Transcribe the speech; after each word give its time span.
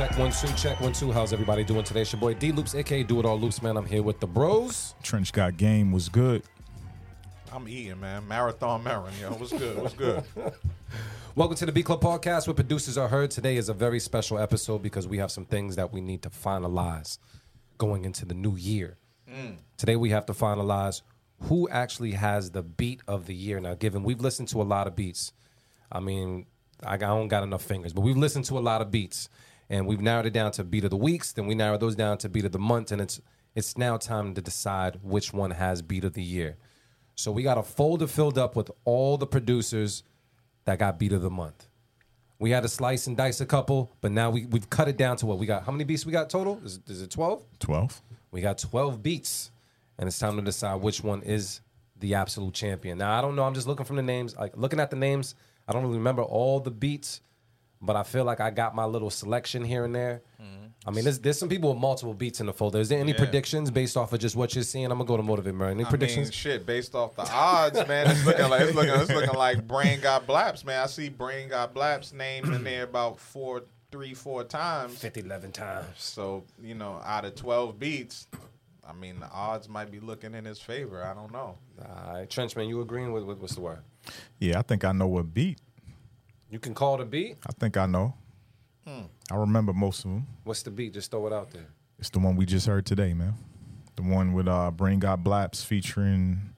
Check 0.00 0.16
one 0.16 0.32
two, 0.32 0.46
check 0.56 0.80
one 0.80 0.94
two. 0.94 1.12
How's 1.12 1.30
everybody 1.34 1.62
doing 1.62 1.84
today? 1.84 2.00
It's 2.00 2.10
your 2.10 2.20
boy 2.20 2.32
D 2.32 2.52
Loops, 2.52 2.74
aka 2.74 3.02
Do 3.02 3.20
It 3.20 3.26
All 3.26 3.38
Loops, 3.38 3.60
man. 3.60 3.76
I'm 3.76 3.84
here 3.84 4.02
with 4.02 4.18
the 4.18 4.26
bros. 4.26 4.94
Trench 5.02 5.30
Got 5.30 5.58
Game 5.58 5.92
was 5.92 6.08
good. 6.08 6.42
I'm 7.52 7.68
eating, 7.68 8.00
man. 8.00 8.26
Marathon 8.26 8.82
Marin, 8.82 9.12
yo. 9.20 9.32
What's 9.32 9.52
good? 9.52 9.76
What's 9.76 9.92
good? 9.92 10.24
Welcome 11.34 11.54
to 11.58 11.66
the 11.66 11.72
B 11.72 11.82
Club 11.82 12.00
Podcast, 12.00 12.46
where 12.46 12.54
producers 12.54 12.96
are 12.96 13.08
heard. 13.08 13.30
Today 13.30 13.58
is 13.58 13.68
a 13.68 13.74
very 13.74 14.00
special 14.00 14.38
episode 14.38 14.82
because 14.82 15.06
we 15.06 15.18
have 15.18 15.30
some 15.30 15.44
things 15.44 15.76
that 15.76 15.92
we 15.92 16.00
need 16.00 16.22
to 16.22 16.30
finalize 16.30 17.18
going 17.76 18.06
into 18.06 18.24
the 18.24 18.32
new 18.32 18.56
year. 18.56 18.96
Mm. 19.30 19.56
Today 19.76 19.96
we 19.96 20.08
have 20.08 20.24
to 20.24 20.32
finalize 20.32 21.02
who 21.42 21.68
actually 21.68 22.12
has 22.12 22.52
the 22.52 22.62
beat 22.62 23.02
of 23.06 23.26
the 23.26 23.34
year. 23.34 23.60
Now, 23.60 23.74
given 23.74 24.02
we've 24.02 24.22
listened 24.22 24.48
to 24.48 24.62
a 24.62 24.64
lot 24.64 24.86
of 24.86 24.96
beats, 24.96 25.34
I 25.92 26.00
mean, 26.00 26.46
I 26.82 26.96
don't 26.96 27.28
got 27.28 27.42
enough 27.42 27.62
fingers, 27.62 27.92
but 27.92 28.00
we've 28.00 28.16
listened 28.16 28.46
to 28.46 28.56
a 28.56 28.60
lot 28.60 28.80
of 28.80 28.90
beats, 28.90 29.28
and 29.70 29.86
we've 29.86 30.00
narrowed 30.00 30.26
it 30.26 30.32
down 30.32 30.50
to 30.52 30.64
beat 30.64 30.84
of 30.84 30.90
the 30.90 30.96
weeks. 30.96 31.32
Then 31.32 31.46
we 31.46 31.54
narrowed 31.54 31.80
those 31.80 31.94
down 31.94 32.18
to 32.18 32.28
beat 32.28 32.44
of 32.44 32.52
the 32.52 32.58
month, 32.58 32.92
and 32.92 33.00
it's 33.00 33.20
it's 33.54 33.78
now 33.78 33.96
time 33.96 34.34
to 34.34 34.42
decide 34.42 34.98
which 35.02 35.32
one 35.32 35.52
has 35.52 35.80
beat 35.80 36.04
of 36.04 36.12
the 36.12 36.22
year. 36.22 36.56
So 37.14 37.32
we 37.32 37.42
got 37.42 37.58
a 37.58 37.62
folder 37.62 38.06
filled 38.06 38.38
up 38.38 38.54
with 38.56 38.70
all 38.84 39.16
the 39.16 39.26
producers 39.26 40.02
that 40.64 40.78
got 40.78 40.98
beat 40.98 41.12
of 41.12 41.22
the 41.22 41.30
month. 41.30 41.68
We 42.38 42.50
had 42.50 42.62
to 42.62 42.68
slice 42.68 43.06
and 43.06 43.16
dice 43.16 43.40
a 43.40 43.46
couple, 43.46 43.92
but 44.00 44.12
now 44.12 44.30
we 44.30 44.46
we've 44.46 44.68
cut 44.68 44.88
it 44.88 44.96
down 44.96 45.16
to 45.18 45.26
what 45.26 45.38
we 45.38 45.46
got. 45.46 45.64
How 45.64 45.72
many 45.72 45.84
beats 45.84 46.04
we 46.04 46.12
got 46.12 46.28
total? 46.28 46.60
Is, 46.64 46.80
is 46.86 47.02
it 47.02 47.10
twelve? 47.10 47.44
12. 47.60 48.02
We 48.32 48.40
got 48.40 48.58
12 48.58 49.02
beats, 49.02 49.50
and 49.98 50.06
it's 50.06 50.18
time 50.18 50.36
to 50.36 50.42
decide 50.42 50.80
which 50.80 51.02
one 51.02 51.22
is 51.22 51.60
the 51.98 52.14
absolute 52.14 52.54
champion. 52.54 52.98
Now, 52.98 53.18
I 53.18 53.20
don't 53.20 53.34
know. 53.34 53.42
I'm 53.42 53.54
just 53.54 53.66
looking 53.66 53.84
from 53.84 53.96
the 53.96 54.02
names. 54.02 54.36
Like, 54.36 54.56
looking 54.56 54.78
at 54.78 54.90
the 54.90 54.96
names, 54.96 55.34
I 55.66 55.72
don't 55.72 55.82
really 55.82 55.98
remember 55.98 56.22
all 56.22 56.60
the 56.60 56.70
beats, 56.70 57.20
but 57.80 57.96
I 57.96 58.02
feel 58.02 58.24
like 58.24 58.40
I 58.40 58.50
got 58.50 58.74
my 58.74 58.84
little 58.84 59.10
selection 59.10 59.64
here 59.64 59.84
and 59.84 59.94
there. 59.94 60.22
Mm-hmm. 60.40 60.66
I 60.86 60.90
mean, 60.92 61.04
there's, 61.04 61.18
there's 61.18 61.38
some 61.38 61.48
people 61.50 61.70
with 61.72 61.78
multiple 61.80 62.14
beats 62.14 62.40
in 62.40 62.46
the 62.46 62.52
folder. 62.54 62.78
Is 62.80 62.88
there 62.88 62.98
any 63.00 63.12
Yeah. 63.12 63.18
predictions 63.18 63.70
based 63.70 63.96
off 63.98 64.12
of 64.14 64.20
just 64.20 64.34
what 64.34 64.54
you're 64.54 64.64
seeing? 64.64 64.86
I'm 64.86 64.92
going 64.98 65.06
to 65.06 65.08
go 65.08 65.16
to 65.18 65.22
Motivate 65.22 65.54
Murray. 65.54 65.72
Any 65.72 65.84
I 65.84 65.88
predictions? 65.90 66.28
mean, 66.28 66.32
shit, 66.32 66.64
based 66.64 66.94
off 66.94 67.14
the 67.16 67.30
odds, 67.30 67.86
man, 67.86 68.10
it's 68.10 68.24
looking 68.24 68.48
like 68.48 68.62
it's 68.62 68.74
looking 68.74 68.94
it's 68.94 69.10
looking 69.10 69.34
like 69.36 69.66
Brain 69.68 70.00
got 70.00 70.26
Blaps, 70.26 70.64
man. 70.64 70.82
I 70.82 70.86
see 70.86 71.08
Brain 71.10 71.48
got 71.50 71.74
Blaps 71.74 72.12
name 72.14 72.50
in 72.52 72.64
there 72.64 72.84
about 72.84 73.18
four, 73.18 73.64
three, 73.92 74.14
four 74.14 74.42
times. 74.44 74.98
50, 74.98 75.20
11 75.20 75.52
times. 75.52 75.86
So 75.96 76.44
you 76.62 76.74
know, 76.74 77.00
out 77.04 77.26
of 77.26 77.34
twelve 77.34 77.78
beats, 77.78 78.28
I 78.88 78.94
mean, 78.94 79.20
the 79.20 79.30
odds 79.30 79.68
might 79.68 79.90
be 79.90 80.00
looking 80.00 80.34
in 80.34 80.46
his 80.46 80.58
favor. 80.60 81.04
I 81.04 81.12
don't 81.12 81.30
know. 81.32 81.56
All 81.78 82.12
right. 82.14 82.28
Trenchman, 82.30 82.68
you 82.68 82.80
agreeing 82.80 83.12
with, 83.12 83.24
with 83.24 83.38
what's 83.38 83.54
the 83.54 83.60
word? 83.60 83.80
Yeah, 84.38 84.58
I 84.58 84.62
think 84.62 84.84
I 84.86 84.92
know 84.92 85.06
what 85.08 85.32
beat. 85.34 85.58
You 86.50 86.58
can 86.58 86.74
call 86.74 86.96
the 86.96 87.04
beat. 87.04 87.36
I 87.46 87.52
think 87.52 87.76
I 87.76 87.86
know. 87.86 88.14
I 89.30 89.36
remember 89.36 89.72
most 89.72 90.04
of 90.04 90.10
them. 90.10 90.26
What's 90.42 90.62
the 90.62 90.70
beat? 90.70 90.94
Just 90.94 91.12
throw 91.12 91.24
it 91.28 91.32
out 91.32 91.52
there. 91.52 91.66
It's 92.00 92.10
the 92.10 92.18
one 92.18 92.34
we 92.34 92.44
just 92.44 92.66
heard 92.66 92.84
today, 92.84 93.14
man. 93.14 93.34
The 93.94 94.02
one 94.02 94.32
with 94.32 94.48
uh, 94.48 94.72
Brain 94.72 94.98
Got 94.98 95.22
Blaps 95.22 95.62
featuring 95.62 96.54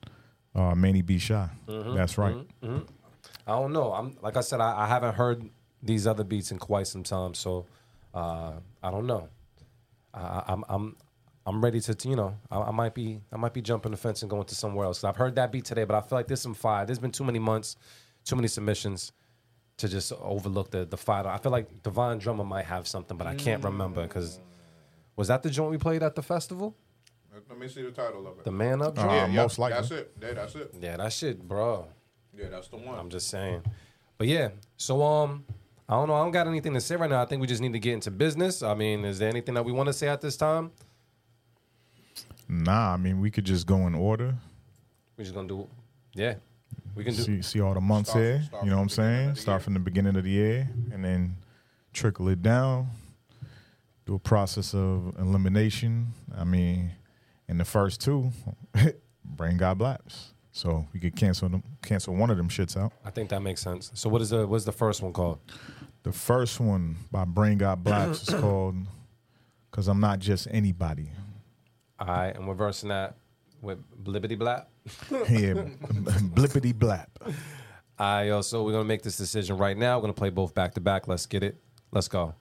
uh, 0.55 0.75
Manny 0.75 1.03
B. 1.03 1.19
Shy. 1.19 1.47
That's 1.67 2.17
right. 2.17 2.37
I 2.63 3.51
don't 3.51 3.73
know. 3.75 3.93
I'm 3.93 4.17
like 4.23 4.39
I 4.39 4.41
said, 4.41 4.61
I, 4.61 4.85
I 4.85 4.87
haven't 4.87 5.15
heard 5.15 5.51
these 5.83 6.07
other 6.07 6.25
beats 6.25 6.53
in 6.53 6.59
quite 6.59 6.87
some 6.87 7.03
time, 7.03 7.35
so 7.35 7.67
uh, 8.15 8.53
I 8.83 8.91
don't 8.91 9.07
know. 9.07 9.29
I, 10.15 10.45
I'm 10.47 10.65
I'm 10.69 10.97
I'm 11.45 11.63
ready 11.63 11.81
to 11.81 12.09
you 12.09 12.17
know 12.17 12.37
I, 12.51 12.61
I 12.61 12.71
might 12.71 12.95
be 12.95 13.21
I 13.33 13.37
might 13.37 13.53
be 13.53 13.61
jumping 13.61 13.91
the 13.91 13.99
fence 13.99 14.23
and 14.23 14.31
going 14.31 14.45
to 14.45 14.55
somewhere 14.55 14.87
else. 14.87 15.05
I've 15.05 15.17
heard 15.17 15.35
that 15.35 15.53
beat 15.53 15.65
today, 15.67 15.85
but 15.85 15.97
I 15.97 16.01
feel 16.01 16.17
like 16.17 16.29
there's 16.29 16.41
some 16.41 16.55
fire. 16.55 16.87
There's 16.87 17.01
been 17.01 17.13
too 17.13 17.25
many 17.25 17.41
months, 17.41 17.77
too 18.25 18.37
many 18.37 18.49
submissions 18.49 19.13
to 19.79 19.89
just 19.89 20.13
overlook 20.13 20.71
the 20.71 20.85
the 20.85 20.97
fire. 20.97 21.27
I 21.27 21.39
feel 21.39 21.53
like 21.53 21.83
Divine 21.83 22.19
Drummer 22.19 22.45
might 22.45 22.67
have 22.67 22.87
something, 22.87 23.17
but 23.17 23.27
I 23.27 23.35
can't 23.35 23.65
remember 23.65 24.03
because 24.03 24.41
was 25.17 25.29
that 25.29 25.43
the 25.43 25.51
joint 25.51 25.71
we 25.71 25.79
played 25.79 26.03
at 26.03 26.15
the 26.15 26.23
festival? 26.23 26.77
Let 27.49 27.59
me 27.59 27.69
see 27.69 27.83
the 27.83 27.91
title 27.91 28.27
of 28.27 28.39
it. 28.39 28.45
The 28.45 28.53
Man 28.53 28.83
Up 28.83 28.97
joint. 28.97 29.11
Uh, 29.11 29.29
most 29.29 29.59
likely. 29.59 29.81
That's 29.81 29.91
it. 29.91 30.13
Yeah, 30.21 30.33
that's 30.35 30.55
it. 30.55 30.75
yeah, 30.81 30.97
that 30.97 31.13
shit, 31.13 31.47
bro. 31.47 31.87
Yeah, 32.37 32.49
that's 32.51 32.69
the 32.69 32.77
one. 32.77 32.99
I'm 32.99 33.11
just 33.11 33.29
saying. 33.29 33.63
But 34.19 34.27
yeah, 34.27 34.51
so 34.77 35.03
um, 35.03 35.45
I 35.89 35.95
don't 35.95 36.09
know. 36.09 36.15
I 36.15 36.23
don't 36.23 36.31
got 36.33 36.47
anything 36.47 36.75
to 36.75 36.81
say 36.81 36.97
right 36.97 37.11
now. 37.11 37.23
I 37.23 37.27
think 37.27 37.41
we 37.41 37.47
just 37.47 37.61
need 37.61 37.73
to 37.73 37.79
get 37.79 37.95
into 37.95 38.11
business. 38.11 38.63
I 38.63 38.75
mean, 38.75 39.05
is 39.05 39.19
there 39.19 39.29
anything 39.29 39.55
that 39.55 39.65
we 39.65 39.73
want 39.73 39.89
to 39.89 39.93
say 39.93 40.09
at 40.09 40.21
this 40.21 40.37
time? 40.37 40.71
Nah, 42.49 42.95
I 42.95 42.97
mean, 42.97 43.21
we 43.21 43.31
could 43.31 43.45
just 43.45 43.67
go 43.67 43.87
in 43.87 43.95
order. 43.95 44.35
We're 45.17 45.25
just 45.25 45.35
gonna 45.35 45.49
do, 45.49 45.69
yeah, 46.15 46.35
we 46.95 47.05
can 47.05 47.15
do. 47.15 47.23
See, 47.23 47.43
see 47.43 47.61
all 47.61 47.75
the 47.75 47.81
months 47.81 48.11
Start- 48.11 48.25
here. 48.25 48.43
start 48.43 48.65
You 48.65 48.71
know 48.71 48.77
what 48.77 48.83
I'm 48.83 48.89
from 48.89 48.97
the 48.97 49.03
beginning 49.03 49.25
saying? 49.27 49.35
Start 49.37 49.55
year. 49.57 49.61
from 49.65 49.75
the 49.75 49.81
beginning 49.81 50.17
of 50.17 50.25
the 50.25 50.31
year 50.31 50.69
and 50.93 51.05
then 51.05 51.37
trickle 51.93 52.29
it 52.29 52.43
down. 52.43 52.89
Do 54.07 54.15
a 54.15 54.19
process 54.19 54.75
of 54.75 55.15
elimination. 55.19 56.09
I 56.37 56.45
mean, 56.45 56.93
in 57.49 57.59
the 57.59 57.65
first 57.65 58.01
two, 58.01 58.31
Brain 59.25 59.57
got 59.57 59.79
blaps. 59.79 60.35
So 60.55 60.87
we 60.93 61.01
could 61.01 61.17
cancel 61.17 61.49
them, 61.49 61.63
cancel 61.83 62.15
one 62.15 62.29
of 62.29 62.37
them 62.37 62.49
shits 62.49 62.77
out. 62.77 62.93
I 63.05 63.11
think 63.11 63.31
that 63.31 63.41
makes 63.41 63.63
sense. 63.63 63.91
So 63.95 64.11
what 64.11 64.21
is 64.21 64.31
the 64.31 64.47
what's 64.47 64.65
the 64.67 64.73
first 64.73 65.01
one 65.03 65.13
called? 65.13 65.39
The 66.03 66.13
first 66.13 66.61
one 66.61 66.97
by 67.11 67.25
Brain 67.25 67.57
Got 67.59 67.83
Blaps 67.83 68.29
is 68.29 68.35
called 68.41 68.75
"Cause 69.71 69.89
I'm 69.89 70.01
Not 70.01 70.19
Just 70.19 70.49
Anybody." 70.51 71.11
All 71.99 72.07
right, 72.09 72.35
and 72.37 72.47
we're 72.47 72.55
versing 72.55 72.91
that 72.91 73.15
with 73.63 73.79
blippity 74.05 74.37
Blap. 74.37 74.67
Yeah, 75.31 75.55
blippity 76.35 76.75
blap. 76.75 77.07
I 77.99 78.31
also 78.31 78.65
we're 78.65 78.73
gonna 78.73 78.85
make 78.85 79.03
this 79.03 79.17
decision 79.17 79.57
right 79.57 79.77
now. 79.77 79.97
We're 79.97 80.03
gonna 80.03 80.13
play 80.15 80.31
both 80.31 80.55
back 80.55 80.75
to 80.75 80.81
back. 80.81 81.09
Let's 81.09 81.25
get 81.27 81.43
it. 81.43 81.57
Let's 81.93 82.09
go. 82.09 82.35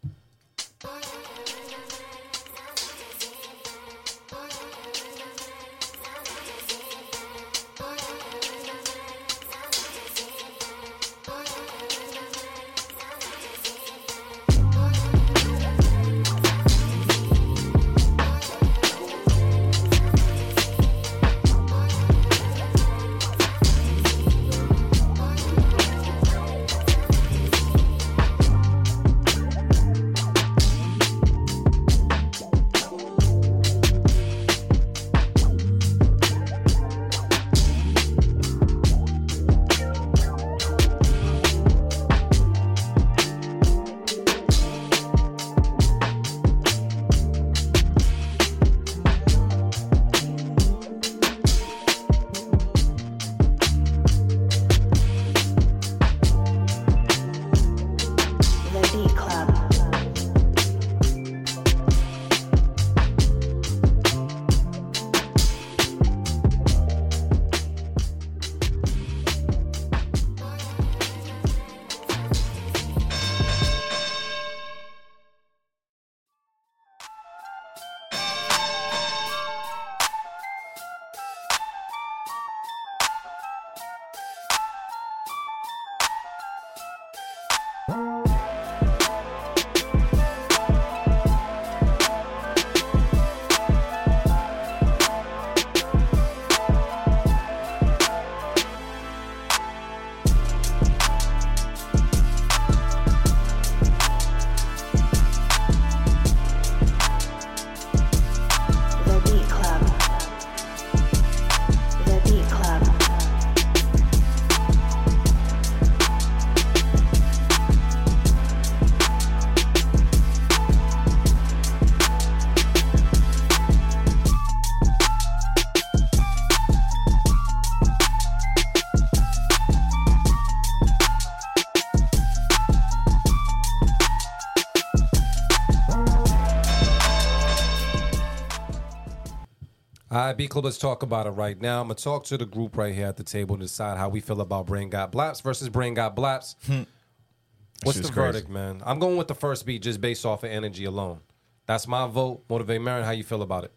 Right, 140.31 140.37
B 140.37 140.47
Club, 140.47 140.66
let's 140.66 140.78
talk 140.78 141.03
about 141.03 141.28
it 141.28 141.31
right 141.31 141.59
now. 141.61 141.81
I'm 141.81 141.87
going 141.87 141.95
to 141.95 142.03
talk 142.03 142.23
to 142.25 142.37
the 142.37 142.45
group 142.45 142.78
right 142.78 142.93
here 142.93 143.07
at 143.07 143.17
the 143.17 143.23
table 143.23 143.55
and 143.55 143.61
decide 143.61 143.97
how 143.97 144.09
we 144.09 144.19
feel 144.19 144.41
about 144.41 144.66
Brain 144.67 144.89
Got 144.89 145.11
Blaps 145.11 145.41
versus 145.41 145.69
Brain 145.69 145.93
Got 145.93 146.16
Blaps. 146.16 146.55
What's 147.83 147.97
the 147.97 148.03
crazy. 148.03 148.13
verdict, 148.13 148.49
man? 148.49 148.81
I'm 148.85 148.99
going 148.99 149.17
with 149.17 149.28
the 149.28 149.35
first 149.35 149.66
beat 149.66 149.81
just 149.81 150.01
based 150.01 150.25
off 150.25 150.43
of 150.43 150.51
energy 150.51 150.85
alone. 150.85 151.19
That's 151.66 151.87
my 151.87 152.07
vote. 152.07 152.43
Motivate 152.49 152.81
Marin, 152.81 153.03
how 153.03 153.11
you 153.11 153.23
feel 153.23 153.41
about 153.41 153.63
it? 153.63 153.72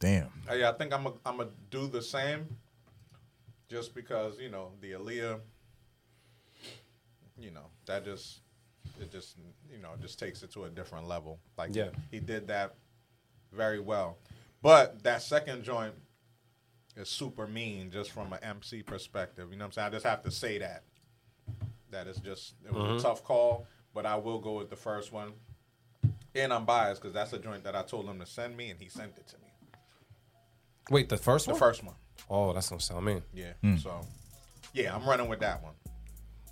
Damn. 0.00 0.28
Yeah, 0.54 0.70
I 0.70 0.72
think 0.74 0.94
I'm 0.94 1.02
gonna 1.02 1.16
I'm 1.26 1.36
gonna 1.38 1.50
do 1.70 1.88
the 1.88 2.00
same, 2.00 2.46
just 3.68 3.94
because 3.94 4.38
you 4.38 4.48
know 4.48 4.70
the 4.80 4.92
Aaliyah. 4.92 5.40
You 7.38 7.50
know 7.50 7.66
that 7.86 8.04
just 8.04 8.38
it 9.00 9.10
just 9.10 9.36
you 9.70 9.78
know 9.82 9.90
just 10.00 10.18
takes 10.18 10.42
it 10.42 10.52
to 10.52 10.64
a 10.64 10.70
different 10.70 11.08
level. 11.08 11.38
Like 11.58 11.74
Yeah. 11.74 11.88
he 12.12 12.20
did 12.20 12.46
that 12.48 12.74
very 13.52 13.80
well, 13.80 14.18
but 14.62 15.02
that 15.04 15.22
second 15.22 15.62
joint 15.64 15.94
is 16.96 17.08
super 17.08 17.46
mean 17.46 17.90
just 17.90 18.10
from 18.10 18.32
an 18.32 18.38
MC 18.42 18.82
perspective. 18.82 19.48
You 19.50 19.56
know 19.56 19.64
what 19.64 19.66
I'm 19.68 19.72
saying? 19.72 19.86
I 19.86 19.90
just 19.90 20.06
have 20.06 20.22
to 20.24 20.30
say 20.30 20.58
that 20.58 20.82
That 21.90 22.06
is 22.06 22.16
just 22.18 22.54
it 22.66 22.72
was 22.72 23.00
a 23.02 23.06
tough 23.06 23.22
call, 23.24 23.66
but 23.94 24.04
I 24.06 24.16
will 24.16 24.38
go 24.38 24.58
with 24.58 24.70
the 24.70 24.76
first 24.76 25.12
one. 25.12 25.32
And 26.34 26.52
I'm 26.52 26.64
biased 26.64 27.00
because 27.00 27.14
that's 27.14 27.32
a 27.32 27.38
joint 27.38 27.64
that 27.64 27.74
I 27.74 27.82
told 27.82 28.06
him 28.06 28.18
to 28.20 28.26
send 28.26 28.56
me, 28.56 28.70
and 28.70 28.78
he 28.80 28.88
sent 28.88 29.16
it 29.16 29.26
to 29.28 29.36
me. 29.38 29.48
Wait, 30.90 31.08
the 31.08 31.16
first 31.16 31.46
The 31.46 31.52
one? 31.52 31.58
first 31.58 31.82
one. 31.82 31.94
Oh, 32.30 32.52
that's 32.52 32.68
going 32.68 32.78
to 32.78 32.84
sound 32.84 33.04
mean. 33.06 33.22
Yeah. 33.32 33.52
So, 33.78 34.00
yeah, 34.74 34.94
I'm 34.94 35.04
running 35.08 35.28
with 35.28 35.40
that 35.40 35.62
one. 35.62 35.72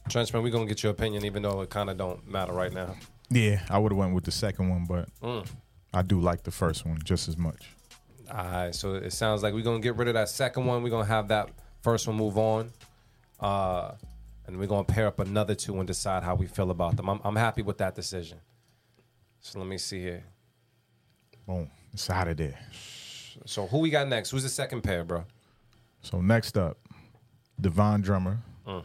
Trenchman, 0.08 0.42
we're 0.42 0.50
going 0.50 0.66
to 0.66 0.74
get 0.74 0.82
your 0.82 0.92
opinion 0.92 1.24
even 1.24 1.42
though 1.42 1.60
it 1.60 1.70
kind 1.70 1.90
of 1.90 1.96
don't 1.98 2.26
matter 2.28 2.52
right 2.52 2.72
now. 2.72 2.94
Yeah, 3.28 3.60
I 3.68 3.78
would 3.78 3.92
have 3.92 3.98
went 3.98 4.14
with 4.14 4.24
the 4.24 4.30
second 4.32 4.68
one, 4.70 4.84
but 4.86 5.08
Mm. 5.20 5.46
I 5.92 6.02
do 6.02 6.20
like 6.20 6.42
the 6.44 6.50
first 6.50 6.86
one 6.86 6.98
just 7.04 7.28
as 7.28 7.36
much. 7.36 7.70
All 8.30 8.44
right, 8.44 8.74
so 8.74 8.94
it 8.94 9.12
sounds 9.12 9.42
like 9.42 9.54
we're 9.54 9.62
gonna 9.62 9.80
get 9.80 9.96
rid 9.96 10.08
of 10.08 10.14
that 10.14 10.28
second 10.28 10.66
one. 10.66 10.82
We're 10.82 10.90
gonna 10.90 11.04
have 11.04 11.28
that 11.28 11.50
first 11.82 12.06
one 12.08 12.16
move 12.16 12.36
on, 12.36 12.72
uh, 13.40 13.92
and 14.46 14.58
we're 14.58 14.66
gonna 14.66 14.84
pair 14.84 15.06
up 15.06 15.20
another 15.20 15.54
two 15.54 15.78
and 15.78 15.86
decide 15.86 16.22
how 16.24 16.34
we 16.34 16.46
feel 16.46 16.70
about 16.70 16.96
them. 16.96 17.08
I'm, 17.08 17.20
I'm 17.24 17.36
happy 17.36 17.62
with 17.62 17.78
that 17.78 17.94
decision. 17.94 18.38
So 19.40 19.58
let 19.60 19.68
me 19.68 19.78
see 19.78 20.00
here. 20.00 20.24
Boom. 21.46 21.70
It's 21.92 22.10
out 22.10 22.26
of 22.28 22.36
there. 22.36 22.58
So 23.44 23.66
who 23.68 23.78
we 23.78 23.90
got 23.90 24.08
next? 24.08 24.30
Who's 24.30 24.42
the 24.42 24.48
second 24.48 24.82
pair, 24.82 25.04
bro? 25.04 25.24
So 26.02 26.20
next 26.20 26.58
up, 26.58 26.78
Divine 27.60 28.00
Drummer 28.00 28.38
Mm. 28.66 28.84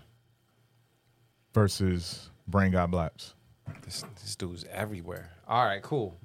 versus 1.53 2.29
Brain 2.47 2.71
Got 2.71 2.91
Blaps. 2.91 3.33
This, 3.83 4.03
this 4.21 4.35
dude's 4.35 4.65
everywhere. 4.71 5.31
All 5.47 5.65
right, 5.65 5.81
cool. 5.81 6.15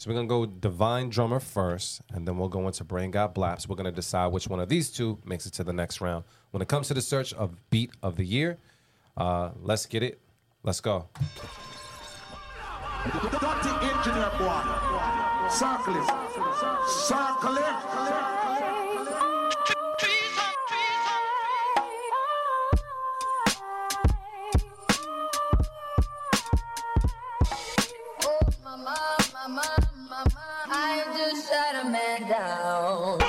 So 0.00 0.08
we're 0.08 0.14
gonna 0.14 0.28
go 0.28 0.46
Divine 0.46 1.10
Drummer 1.10 1.40
first, 1.40 2.00
and 2.10 2.26
then 2.26 2.38
we'll 2.38 2.48
go 2.48 2.66
into 2.66 2.84
Brain 2.84 3.10
Got 3.10 3.34
Blaps. 3.34 3.68
We're 3.68 3.76
gonna 3.76 3.92
decide 3.92 4.28
which 4.28 4.48
one 4.48 4.58
of 4.58 4.70
these 4.70 4.90
two 4.90 5.18
makes 5.26 5.44
it 5.44 5.52
to 5.52 5.62
the 5.62 5.74
next 5.74 6.00
round. 6.00 6.24
When 6.52 6.62
it 6.62 6.68
comes 6.68 6.88
to 6.88 6.94
the 6.94 7.02
search 7.02 7.34
of 7.34 7.54
beat 7.68 7.90
of 8.02 8.16
the 8.16 8.24
year, 8.24 8.56
uh, 9.18 9.50
let's 9.60 9.84
get 9.84 10.02
it. 10.02 10.18
Let's 10.62 10.80
go. 10.80 11.04
Dirty 13.04 13.68
engineer 13.88 14.30
boy. 14.38 14.62
Circle 15.50 15.96
it. 15.96 16.08
Circle 16.88 17.58
it. 17.58 17.76
Oh, 28.24 28.40
mama, 28.64 28.96
mama, 29.34 29.48
mama, 29.48 29.79
I 30.26 31.04
just 31.16 31.48
shut 31.48 31.84
a 31.84 31.88
man 31.88 32.28
down. 32.28 33.19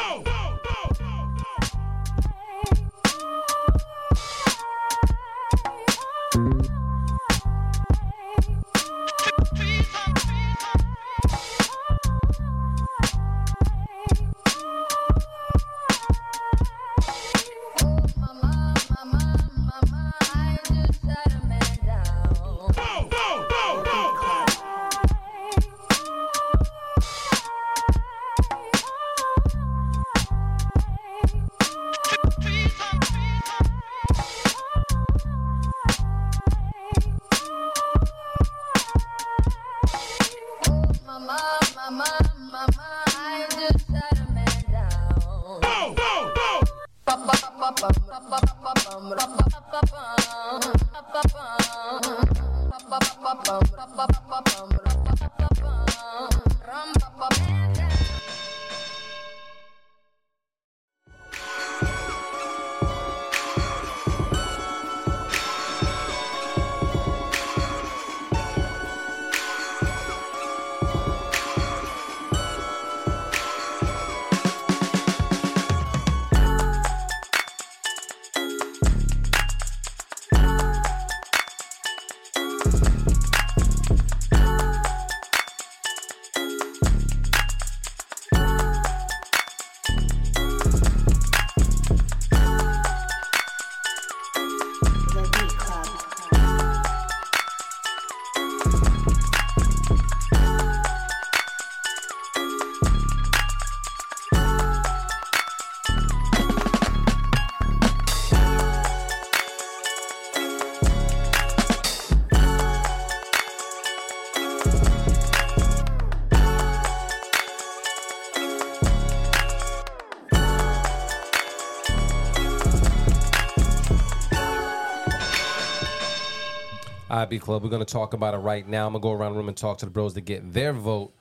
IB 127.21 127.39
Club. 127.39 127.63
We're 127.63 127.69
going 127.69 127.85
to 127.85 127.93
talk 127.93 128.13
about 128.13 128.33
it 128.33 128.37
right 128.37 128.67
now. 128.67 128.87
I'm 128.87 128.93
going 128.93 129.01
to 129.01 129.05
go 129.05 129.11
around 129.11 129.33
the 129.33 129.37
room 129.37 129.47
and 129.47 129.57
talk 129.57 129.77
to 129.79 129.85
the 129.85 129.91
bros 129.91 130.13
to 130.15 130.21
get 130.21 130.53
their 130.53 130.73
vote 130.73 131.13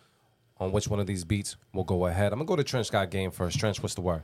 on 0.59 0.73
which 0.73 0.89
one 0.89 1.01
of 1.01 1.07
these 1.07 1.25
beats 1.25 1.57
will 1.73 1.85
go 1.85 2.07
ahead. 2.07 2.33
I'm 2.33 2.39
going 2.39 2.47
to 2.47 2.51
go 2.51 2.57
to 2.57 2.65
Trench 2.65 2.91
Got 2.91 3.11
Game 3.11 3.31
first. 3.31 3.59
Trench, 3.59 3.83
what's 3.83 3.95
the 3.95 4.01
word? 4.01 4.23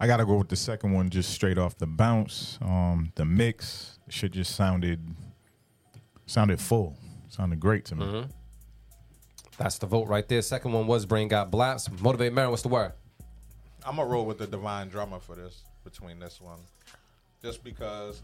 I 0.00 0.06
gotta 0.06 0.24
go 0.24 0.36
with 0.36 0.48
the 0.48 0.56
second 0.56 0.92
one 0.92 1.08
just 1.08 1.30
straight 1.30 1.56
off 1.56 1.78
the 1.78 1.86
bounce. 1.86 2.58
Um, 2.60 3.12
the 3.14 3.24
mix 3.24 3.98
should 4.08 4.32
just 4.32 4.56
sounded 4.56 5.00
sounded 6.26 6.60
full. 6.60 6.96
Sounded 7.28 7.60
great 7.60 7.84
to 7.86 7.94
me. 7.94 8.04
Mm-hmm. 8.04 8.30
That's 9.56 9.78
the 9.78 9.86
vote 9.86 10.08
right 10.08 10.28
there. 10.28 10.42
Second 10.42 10.72
one 10.72 10.86
was 10.86 11.06
Brain 11.06 11.28
Got 11.28 11.50
Blaps. 11.50 11.88
Motivate 12.00 12.32
Marin, 12.32 12.50
what's 12.50 12.62
the 12.62 12.68
word? 12.68 12.92
I'm 13.86 13.96
gonna 13.96 14.08
roll 14.08 14.26
with 14.26 14.38
the 14.38 14.46
divine 14.46 14.88
drummer 14.88 15.20
for 15.20 15.36
this 15.36 15.62
between 15.84 16.18
this 16.18 16.40
one, 16.40 16.58
just 17.40 17.62
because 17.62 18.20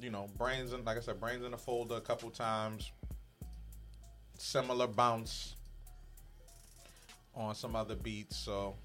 you 0.00 0.10
know 0.10 0.28
brains 0.38 0.72
in 0.72 0.84
like 0.84 0.96
I 0.96 1.00
said 1.00 1.20
brains 1.20 1.44
in 1.44 1.50
the 1.50 1.56
folder 1.56 1.96
a 1.96 2.00
couple 2.00 2.30
times, 2.30 2.90
similar 4.38 4.86
bounce 4.86 5.54
on 7.34 7.54
some 7.54 7.76
other 7.76 7.94
beats. 7.94 8.36
So 8.36 8.76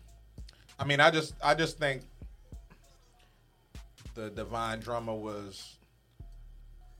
I 0.79 0.85
mean 0.85 0.99
I 0.99 1.11
just 1.11 1.33
I 1.43 1.55
just 1.55 1.77
think 1.77 2.03
the 4.13 4.29
divine 4.29 4.79
drummer 4.79 5.15
was 5.15 5.77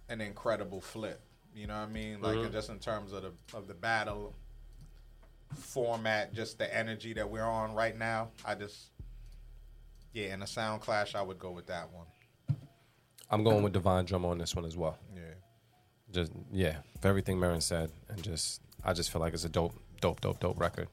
an 0.10 0.22
incredible 0.22 0.82
flip. 0.82 1.22
You 1.54 1.68
know 1.68 1.74
what 1.74 1.90
I 1.90 1.92
mean? 1.92 2.22
Like 2.22 2.38
mm-hmm. 2.38 2.52
just 2.52 2.70
in 2.70 2.80
terms 2.80 3.12
of 3.12 3.24
the 3.24 3.58
of 3.58 3.68
the 3.68 3.74
battle 3.74 4.34
format, 5.56 6.34
just 6.34 6.58
the 6.58 6.76
energy 6.76 7.14
that 7.14 7.30
we're 7.30 7.44
on 7.44 7.74
right 7.74 7.98
now. 7.98 8.30
I 8.46 8.56
just, 8.56 8.92
yeah, 10.14 10.34
in 10.34 10.42
a 10.42 10.48
sound 10.48 10.82
clash, 10.82 11.16
I 11.16 11.22
would 11.22 11.40
go 11.40 11.52
with 11.52 11.68
that 11.68 11.92
one. 11.92 12.06
I'm 13.32 13.44
going 13.44 13.64
with 13.64 13.74
Divine 13.74 14.06
Drummer 14.06 14.30
on 14.30 14.38
this 14.38 14.56
one 14.56 14.66
as 14.66 14.76
well. 14.76 14.98
Yeah. 15.16 15.22
Just 16.12 16.32
yeah, 16.52 16.78
for 17.02 17.08
everything 17.08 17.40
Marin 17.40 17.62
said, 17.62 17.90
and 18.10 18.22
just 18.22 18.62
I 18.84 18.94
just 18.94 19.12
feel 19.12 19.22
like 19.22 19.34
it's 19.34 19.46
a 19.46 19.50
dope, 19.50 19.74
dope, 20.02 20.20
dope, 20.20 20.40
dope 20.40 20.60
record. 20.60 20.90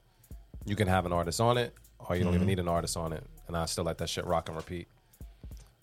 You 0.64 0.76
can 0.76 0.86
have 0.86 1.04
an 1.04 1.12
artist 1.12 1.40
on 1.40 1.58
it, 1.58 1.74
or 1.98 2.14
you 2.14 2.22
don't 2.22 2.34
even 2.34 2.42
mm-hmm. 2.42 2.48
need 2.48 2.58
an 2.60 2.68
artist 2.68 2.96
on 2.96 3.12
it, 3.12 3.24
and 3.48 3.56
I 3.56 3.66
still 3.66 3.84
let 3.84 3.98
that 3.98 4.08
shit 4.08 4.24
rock 4.24 4.48
and 4.48 4.56
repeat. 4.56 4.86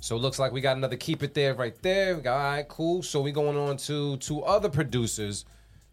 So 0.02 0.16
it 0.16 0.20
looks 0.20 0.40
like 0.40 0.52
we 0.52 0.62
got 0.62 0.78
another 0.78 0.98
keep 0.98 1.24
it 1.24 1.34
there 1.34 1.54
right 1.56 1.76
there. 1.82 2.16
We 2.16 2.22
got 2.22 2.38
all 2.38 2.52
right, 2.52 2.68
cool. 2.68 3.04
So 3.04 3.22
we 3.22 3.32
going 3.32 3.58
on 3.58 3.78
to 3.78 4.18
two 4.18 4.44
other 4.44 4.70
producers. 4.70 5.46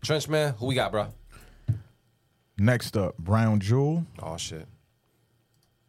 Trenchman, 0.03 0.55
who 0.55 0.67
we 0.67 0.75
got, 0.75 0.93
bro? 0.93 1.09
Next 2.59 2.97
up, 2.97 3.17
Brown 3.19 3.61
Jewel 3.61 4.07
Oh 4.21 4.37
shit. 4.37 4.67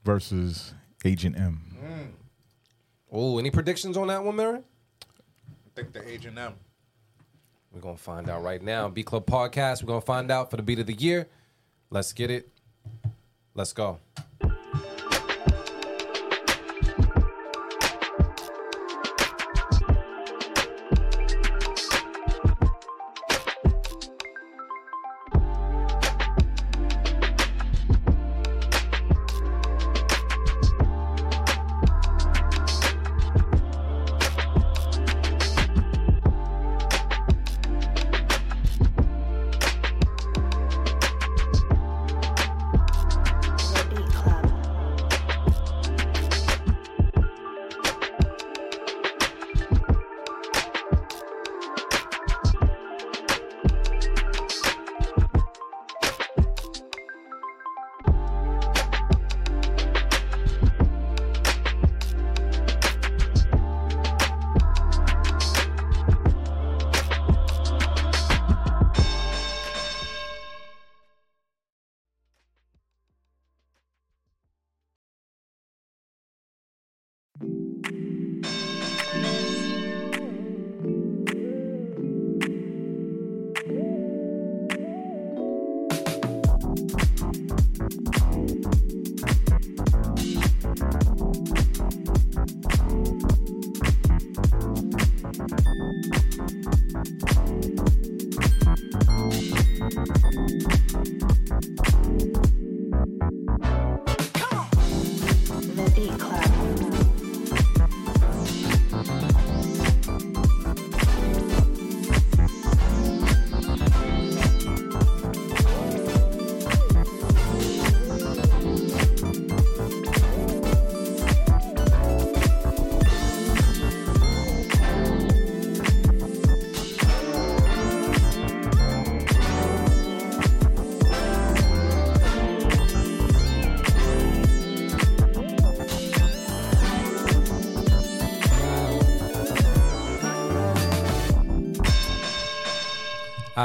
versus 0.03 0.73
Agent 1.03 1.37
M. 1.37 1.61
Mm. 1.83 2.22
Oh, 3.15 3.37
any 3.37 3.51
predictions 3.51 3.95
on 3.95 4.07
that 4.07 4.23
one, 4.23 4.35
Mary? 4.35 4.57
I 4.57 5.69
think 5.75 5.93
the 5.93 6.05
Agent 6.09 6.35
M. 6.35 6.53
We're 7.71 7.79
gonna 7.79 7.95
find 7.95 8.27
out 8.27 8.41
right 8.43 8.61
now. 8.61 8.89
B 8.89 9.03
Club 9.03 9.27
Podcast. 9.27 9.83
We're 9.83 9.87
gonna 9.87 10.01
find 10.01 10.31
out 10.31 10.49
for 10.49 10.57
the 10.57 10.63
beat 10.63 10.79
of 10.79 10.87
the 10.87 10.93
year. 10.93 11.27
Let's 11.91 12.11
get 12.11 12.31
it. 12.31 12.49
Let's 13.53 13.71
go. 13.71 13.99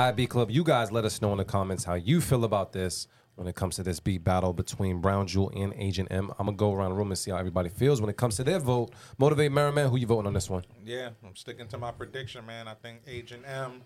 All 0.09 0.13
right, 0.13 0.17
B 0.17 0.27
Club, 0.27 0.51
you 0.51 0.65
guys 0.65 0.91
let 0.91 1.05
us 1.05 1.21
know 1.21 1.33
in 1.33 1.37
the 1.37 1.45
comments 1.45 1.85
how 1.85 1.93
you 1.93 2.23
feel 2.23 2.45
about 2.45 2.73
this 2.73 3.09
when 3.35 3.47
it 3.47 3.55
comes 3.55 3.77
to 3.77 3.83
this 3.83 4.01
beat 4.01 4.25
battle 4.25 4.55
between 4.55 5.03
Brown 5.03 5.27
Jewel 5.27 5.53
and 5.55 5.75
Agent 5.77 6.09
M. 6.11 6.33
I'm 6.39 6.47
gonna 6.47 6.57
go 6.57 6.73
around 6.73 6.93
the 6.93 6.97
room 6.97 7.11
and 7.11 7.19
see 7.19 7.31
how 7.31 7.37
everybody 7.37 7.69
feels 7.69 8.01
when 8.01 8.09
it 8.09 8.17
comes 8.17 8.37
to 8.37 8.43
their 8.43 8.59
vote. 8.59 8.95
Motivate 9.19 9.53
Merriman, 9.53 9.91
who 9.91 9.99
you 9.99 10.07
voting 10.07 10.27
on 10.27 10.33
this 10.33 10.49
one? 10.49 10.65
Yeah, 10.83 11.11
I'm 11.23 11.37
sticking 11.37 11.69
to 11.69 11.77
my 11.77 11.91
prediction, 11.91 12.47
man. 12.47 12.69
I 12.69 12.73
think 12.73 13.03
Agent 13.07 13.43
M 13.47 13.83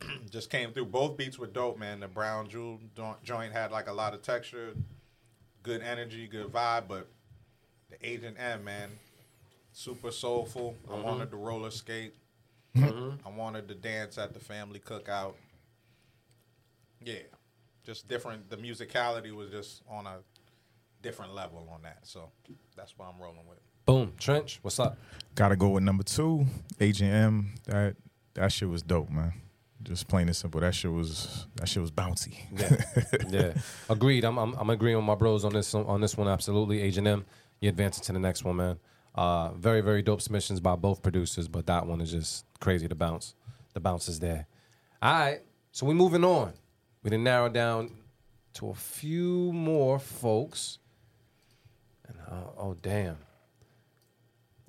just 0.30 0.50
came 0.50 0.70
through. 0.70 0.86
Both 0.86 1.16
beats 1.16 1.36
were 1.36 1.48
dope, 1.48 1.80
man. 1.80 1.98
The 1.98 2.06
Brown 2.06 2.48
Jewel 2.48 2.78
joint 3.24 3.52
had 3.52 3.72
like 3.72 3.88
a 3.88 3.92
lot 3.92 4.14
of 4.14 4.22
texture, 4.22 4.74
good 5.64 5.82
energy, 5.82 6.28
good 6.28 6.46
vibe, 6.52 6.84
but 6.86 7.08
the 7.90 7.96
Agent 8.08 8.36
M, 8.38 8.62
man, 8.62 8.90
super 9.72 10.12
soulful. 10.12 10.76
I 10.88 10.92
mm-hmm. 10.92 11.02
wanted 11.02 11.30
to 11.32 11.36
roller 11.36 11.72
skate. 11.72 12.14
Mm-hmm. 12.86 13.26
I 13.26 13.30
wanted 13.30 13.68
to 13.68 13.74
dance 13.74 14.18
at 14.18 14.34
the 14.34 14.40
family 14.40 14.80
cookout. 14.80 15.34
Yeah, 17.04 17.14
just 17.84 18.08
different. 18.08 18.50
The 18.50 18.56
musicality 18.56 19.34
was 19.34 19.50
just 19.50 19.82
on 19.88 20.06
a 20.06 20.18
different 21.02 21.34
level 21.34 21.68
on 21.72 21.82
that. 21.82 21.98
So 22.02 22.30
that's 22.76 22.96
what 22.96 23.08
I'm 23.08 23.20
rolling 23.20 23.46
with. 23.48 23.58
Boom, 23.86 24.12
Trench, 24.18 24.58
what's 24.62 24.78
up? 24.78 24.98
Gotta 25.34 25.56
go 25.56 25.70
with 25.70 25.82
number 25.82 26.02
two, 26.02 26.44
Agent 26.80 27.12
M. 27.12 27.54
That 27.66 27.96
that 28.34 28.52
shit 28.52 28.68
was 28.68 28.82
dope, 28.82 29.10
man. 29.10 29.32
Just 29.82 30.08
plain 30.08 30.26
and 30.26 30.36
simple. 30.36 30.60
That 30.60 30.74
shit 30.74 30.92
was 30.92 31.46
that 31.56 31.68
shit 31.68 31.80
was 31.80 31.90
bouncy. 31.90 32.34
yeah, 33.30 33.54
agreed. 33.88 34.24
I'm, 34.24 34.36
I'm 34.38 34.54
I'm 34.54 34.70
agreeing 34.70 34.96
with 34.96 35.06
my 35.06 35.14
bros 35.14 35.44
on 35.44 35.52
this 35.52 35.74
on 35.74 36.00
this 36.00 36.16
one. 36.16 36.28
Absolutely, 36.28 36.82
Agent 36.82 37.06
M. 37.06 37.24
You 37.60 37.70
advancing 37.70 38.04
to 38.04 38.12
the 38.12 38.18
next 38.18 38.44
one, 38.44 38.56
man. 38.56 38.78
Uh, 39.18 39.50
very 39.54 39.80
very 39.80 40.00
dope 40.00 40.22
submissions 40.22 40.60
by 40.60 40.76
both 40.76 41.02
producers, 41.02 41.48
but 41.48 41.66
that 41.66 41.84
one 41.84 42.00
is 42.00 42.12
just 42.12 42.44
crazy 42.60 42.86
to 42.86 42.94
bounce. 42.94 43.34
The 43.74 43.80
bounce 43.80 44.08
is 44.08 44.20
there. 44.20 44.46
All 45.02 45.12
right, 45.12 45.40
so 45.72 45.86
we 45.86 45.92
moving 45.94 46.22
on. 46.22 46.52
We 47.02 47.10
didn't 47.10 47.24
narrow 47.24 47.48
down 47.48 47.90
to 48.54 48.68
a 48.68 48.74
few 48.74 49.52
more 49.52 49.98
folks. 49.98 50.78
And 52.06 52.16
uh, 52.30 52.50
oh 52.58 52.76
damn, 52.80 53.16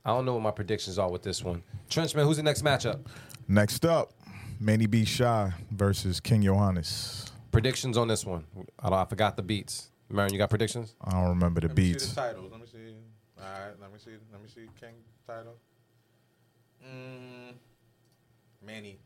I 0.04 0.10
don't 0.10 0.26
know 0.26 0.34
what 0.34 0.42
my 0.42 0.52
predictions 0.52 0.98
are 0.98 1.12
with 1.12 1.22
this 1.22 1.44
one. 1.44 1.62
Trenchman, 1.88 2.26
who's 2.26 2.38
the 2.38 2.44
next 2.44 2.64
matchup? 2.64 3.06
Next 3.48 3.86
up, 3.86 4.14
Manny 4.60 4.88
B. 4.88 5.06
Shy 5.06 5.54
versus 5.70 6.20
King 6.20 6.42
Johannes. 6.42 7.32
Predictions 7.52 8.00
on 8.00 8.08
this 8.08 8.26
one. 8.26 8.46
I, 8.80 8.90
don't, 8.90 8.98
I 8.98 9.06
forgot 9.06 9.38
the 9.38 9.44
beats. 9.44 9.92
Marion, 10.10 10.34
you 10.34 10.40
got 10.40 10.50
predictions? 10.50 10.96
I 11.04 11.12
don't 11.12 11.30
remember 11.30 11.62
the 11.62 11.68
Let 11.68 11.78
me 11.78 11.84
see 11.84 11.92
beats. 11.94 12.10
the 12.10 12.16
titles. 12.16 12.52
Let 12.52 12.62
me 12.62 12.66
see. 12.66 12.96
All 13.42 13.46
right, 13.62 13.74
let 13.82 13.92
me 13.92 14.00
see. 14.00 14.12
Let 14.32 14.42
me 14.42 14.48
see 14.48 14.68
King 14.80 14.96
title. 15.26 15.56
Mm, 16.86 17.54
Manny. 18.66 19.00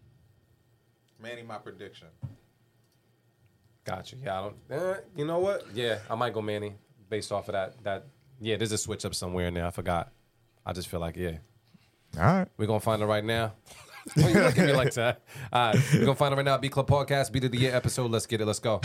Manny, 1.21 1.43
my 1.43 1.57
prediction. 1.57 2.07
Gotcha. 3.85 4.15
you. 4.15 4.23
Yeah, 4.25 4.39
I 4.39 4.41
don't. 4.41 4.55
Eh, 4.71 4.95
you 5.15 5.25
know 5.25 5.39
what? 5.39 5.65
Yeah, 5.73 5.99
I 6.09 6.15
might 6.15 6.33
go 6.33 6.41
Manny 6.41 6.73
based 7.09 7.31
off 7.31 7.47
of 7.49 7.53
that. 7.53 7.83
That 7.83 8.05
yeah, 8.39 8.57
there's 8.57 8.71
a 8.71 8.77
switch 8.77 9.05
up 9.05 9.13
somewhere 9.15 9.47
in 9.47 9.53
there. 9.53 9.65
I 9.65 9.71
forgot. 9.71 10.11
I 10.65 10.73
just 10.73 10.87
feel 10.87 10.99
like 10.99 11.17
yeah, 11.17 11.37
All 12.17 12.23
right. 12.23 12.47
we're 12.57 12.65
gonna 12.67 12.79
find 12.79 13.01
it 13.01 13.05
right 13.05 13.23
now. 13.23 13.53
Why 14.15 14.29
you 14.29 14.33
look 14.41 14.57
at 14.57 14.65
me 14.67 14.73
like 14.73 14.93
that? 14.95 15.21
All 15.51 15.73
right, 15.73 15.81
we're 15.93 15.99
gonna 16.05 16.15
find 16.15 16.33
it 16.33 16.37
right 16.37 16.45
now. 16.45 16.57
B 16.57 16.69
Club 16.69 16.87
Podcast, 16.87 17.31
Beat 17.31 17.43
of 17.45 17.51
the 17.51 17.57
Year 17.59 17.75
episode. 17.75 18.11
Let's 18.11 18.25
get 18.25 18.41
it. 18.41 18.45
Let's 18.45 18.59
go. 18.59 18.81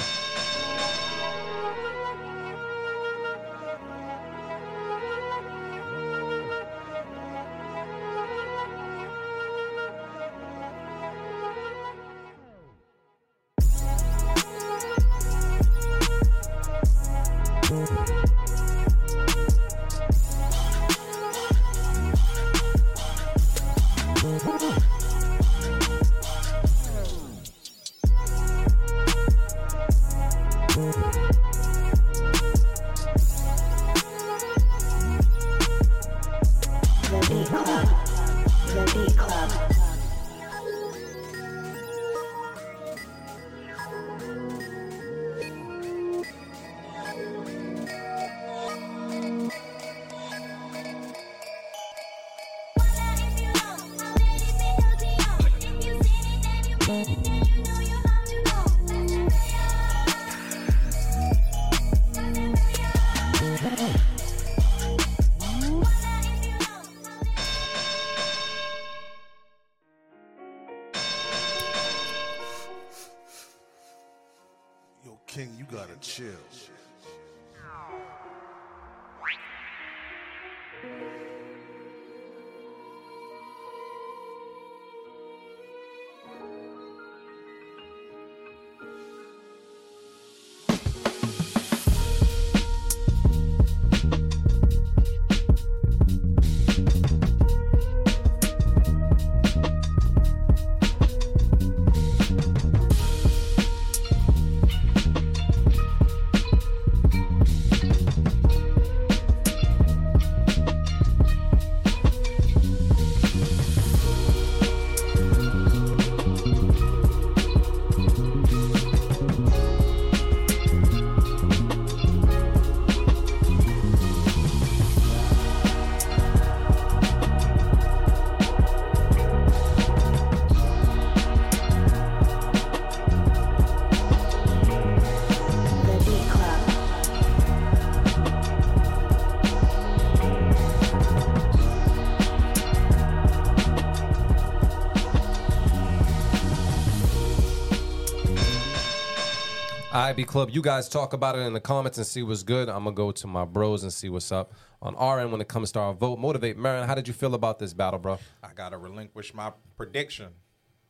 IB 150.08 150.24
Club, 150.24 150.48
you 150.50 150.62
guys 150.62 150.88
talk 150.88 151.12
about 151.12 151.36
it 151.36 151.40
in 151.40 151.52
the 151.52 151.60
comments 151.60 151.98
and 151.98 152.06
see 152.06 152.22
what's 152.22 152.42
good. 152.42 152.70
I'm 152.70 152.84
gonna 152.84 152.96
go 152.96 153.12
to 153.12 153.26
my 153.26 153.44
bros 153.44 153.82
and 153.82 153.92
see 153.92 154.08
what's 154.08 154.32
up 154.32 154.54
on 154.80 154.94
our 154.94 155.20
end 155.20 155.30
when 155.32 155.42
it 155.42 155.48
comes 155.48 155.70
to 155.72 155.80
our 155.80 155.92
vote. 155.92 156.18
Motivate, 156.18 156.56
Marin. 156.56 156.86
How 156.86 156.94
did 156.94 157.06
you 157.06 157.12
feel 157.12 157.34
about 157.34 157.58
this 157.58 157.74
battle, 157.74 157.98
bro? 157.98 158.18
I 158.42 158.48
gotta 158.54 158.78
relinquish 158.78 159.34
my 159.34 159.52
prediction. 159.76 160.28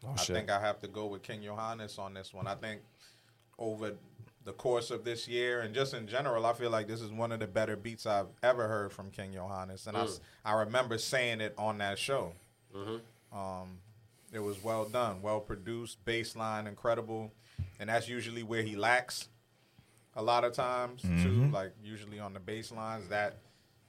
Oh, 0.06 0.12
I 0.12 0.16
shit. 0.22 0.36
think 0.36 0.50
I 0.50 0.60
have 0.60 0.78
to 0.82 0.88
go 0.88 1.06
with 1.06 1.24
King 1.24 1.42
Johannes 1.42 1.98
on 1.98 2.14
this 2.14 2.32
one. 2.32 2.46
I 2.46 2.54
think 2.54 2.80
over 3.58 3.94
the 4.44 4.52
course 4.52 4.92
of 4.92 5.02
this 5.02 5.26
year 5.26 5.62
and 5.62 5.74
just 5.74 5.94
in 5.94 6.06
general, 6.06 6.46
I 6.46 6.52
feel 6.52 6.70
like 6.70 6.86
this 6.86 7.00
is 7.00 7.10
one 7.10 7.32
of 7.32 7.40
the 7.40 7.48
better 7.48 7.74
beats 7.74 8.06
I've 8.06 8.28
ever 8.44 8.68
heard 8.68 8.92
from 8.92 9.10
King 9.10 9.32
Johannes, 9.32 9.88
and 9.88 9.96
I, 9.96 10.06
I 10.44 10.52
remember 10.60 10.96
saying 10.96 11.40
it 11.40 11.54
on 11.58 11.78
that 11.78 11.98
show. 11.98 12.34
Um, 13.32 13.78
it 14.32 14.38
was 14.38 14.62
well 14.62 14.84
done, 14.84 15.22
well 15.22 15.40
produced, 15.40 16.04
bass 16.04 16.36
line 16.36 16.68
incredible, 16.68 17.32
and 17.80 17.88
that's 17.88 18.08
usually 18.08 18.42
where 18.42 18.62
he 18.62 18.76
lacks 18.76 19.28
a 20.16 20.22
lot 20.22 20.44
of 20.44 20.52
times 20.52 21.02
too. 21.02 21.48
Like 21.52 21.72
usually 21.82 22.18
on 22.18 22.32
the 22.32 22.40
bass 22.40 22.72
lines, 22.72 23.08
that 23.08 23.38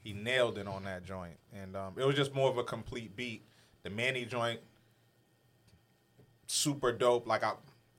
he 0.03 0.13
nailed 0.13 0.57
it 0.57 0.67
on 0.67 0.83
that 0.85 1.03
joint, 1.03 1.37
and 1.53 1.75
um, 1.75 1.93
it 1.97 2.05
was 2.05 2.15
just 2.15 2.33
more 2.33 2.49
of 2.49 2.57
a 2.57 2.63
complete 2.63 3.15
beat. 3.15 3.43
The 3.83 3.89
Manny 3.89 4.25
joint, 4.25 4.59
super 6.47 6.91
dope. 6.91 7.27
Like 7.27 7.43
I, 7.43 7.53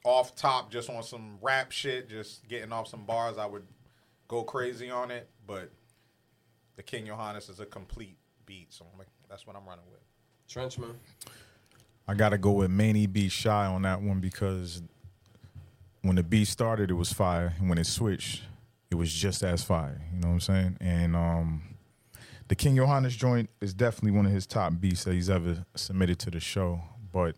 off 0.04 0.34
top, 0.34 0.70
just 0.70 0.88
on 0.88 1.02
some 1.02 1.38
rap 1.42 1.72
shit, 1.72 2.08
just 2.08 2.46
getting 2.48 2.72
off 2.72 2.88
some 2.88 3.04
bars, 3.04 3.38
I 3.38 3.46
would 3.46 3.66
go 4.28 4.42
crazy 4.42 4.90
on 4.90 5.10
it. 5.10 5.28
But 5.46 5.70
the 6.76 6.82
King 6.82 7.06
Johannes 7.06 7.48
is 7.48 7.60
a 7.60 7.66
complete 7.66 8.16
beat, 8.46 8.72
so 8.72 8.86
I'm 8.90 8.98
like, 8.98 9.08
that's 9.28 9.46
what 9.46 9.56
I'm 9.56 9.66
running 9.66 9.84
with. 9.90 10.00
Trenchman. 10.48 10.98
I 12.08 12.14
gotta 12.14 12.38
go 12.38 12.52
with 12.52 12.70
Manny 12.70 13.06
B 13.06 13.28
Shy 13.28 13.66
on 13.66 13.82
that 13.82 14.00
one 14.02 14.20
because 14.20 14.82
when 16.02 16.16
the 16.16 16.22
beat 16.22 16.48
started, 16.48 16.90
it 16.90 16.94
was 16.94 17.12
fire, 17.12 17.54
and 17.58 17.68
when 17.68 17.78
it 17.78 17.86
switched, 17.86 18.42
it 18.90 18.94
was 18.94 19.12
just 19.12 19.42
as 19.42 19.62
fire. 19.62 20.00
You 20.12 20.20
know 20.20 20.28
what 20.28 20.34
I'm 20.34 20.40
saying? 20.40 20.76
And 20.80 21.14
um, 21.14 21.62
the 22.48 22.54
King 22.54 22.76
Johannes 22.76 23.16
joint 23.16 23.50
is 23.60 23.74
definitely 23.74 24.12
one 24.12 24.26
of 24.26 24.32
his 24.32 24.46
top 24.46 24.72
beats 24.80 25.04
that 25.04 25.14
he's 25.14 25.30
ever 25.30 25.64
submitted 25.74 26.18
to 26.20 26.30
the 26.30 26.40
show. 26.40 26.80
But 27.12 27.36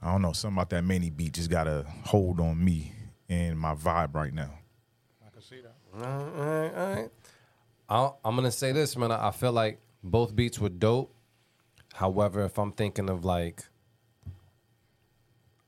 I 0.00 0.12
don't 0.12 0.22
know, 0.22 0.32
something 0.32 0.56
about 0.56 0.70
that 0.70 0.84
Manny 0.84 1.10
beat 1.10 1.34
just 1.34 1.50
got 1.50 1.66
a 1.66 1.84
hold 2.04 2.40
on 2.40 2.62
me 2.64 2.92
and 3.28 3.58
my 3.58 3.74
vibe 3.74 4.14
right 4.14 4.32
now. 4.32 4.50
I 5.24 5.30
can 5.30 5.42
see 5.42 5.60
that. 5.60 6.06
All 6.06 6.24
right, 6.24 6.74
all 6.74 6.94
right. 6.94 7.10
I'll, 7.88 8.20
I'm 8.24 8.36
gonna 8.36 8.50
say 8.50 8.72
this, 8.72 8.96
man. 8.96 9.12
I 9.12 9.28
I 9.28 9.30
feel 9.32 9.52
like 9.52 9.80
both 10.02 10.34
beats 10.34 10.58
were 10.58 10.70
dope. 10.70 11.14
However, 11.94 12.44
if 12.44 12.58
I'm 12.58 12.72
thinking 12.72 13.10
of 13.10 13.24
like, 13.24 13.64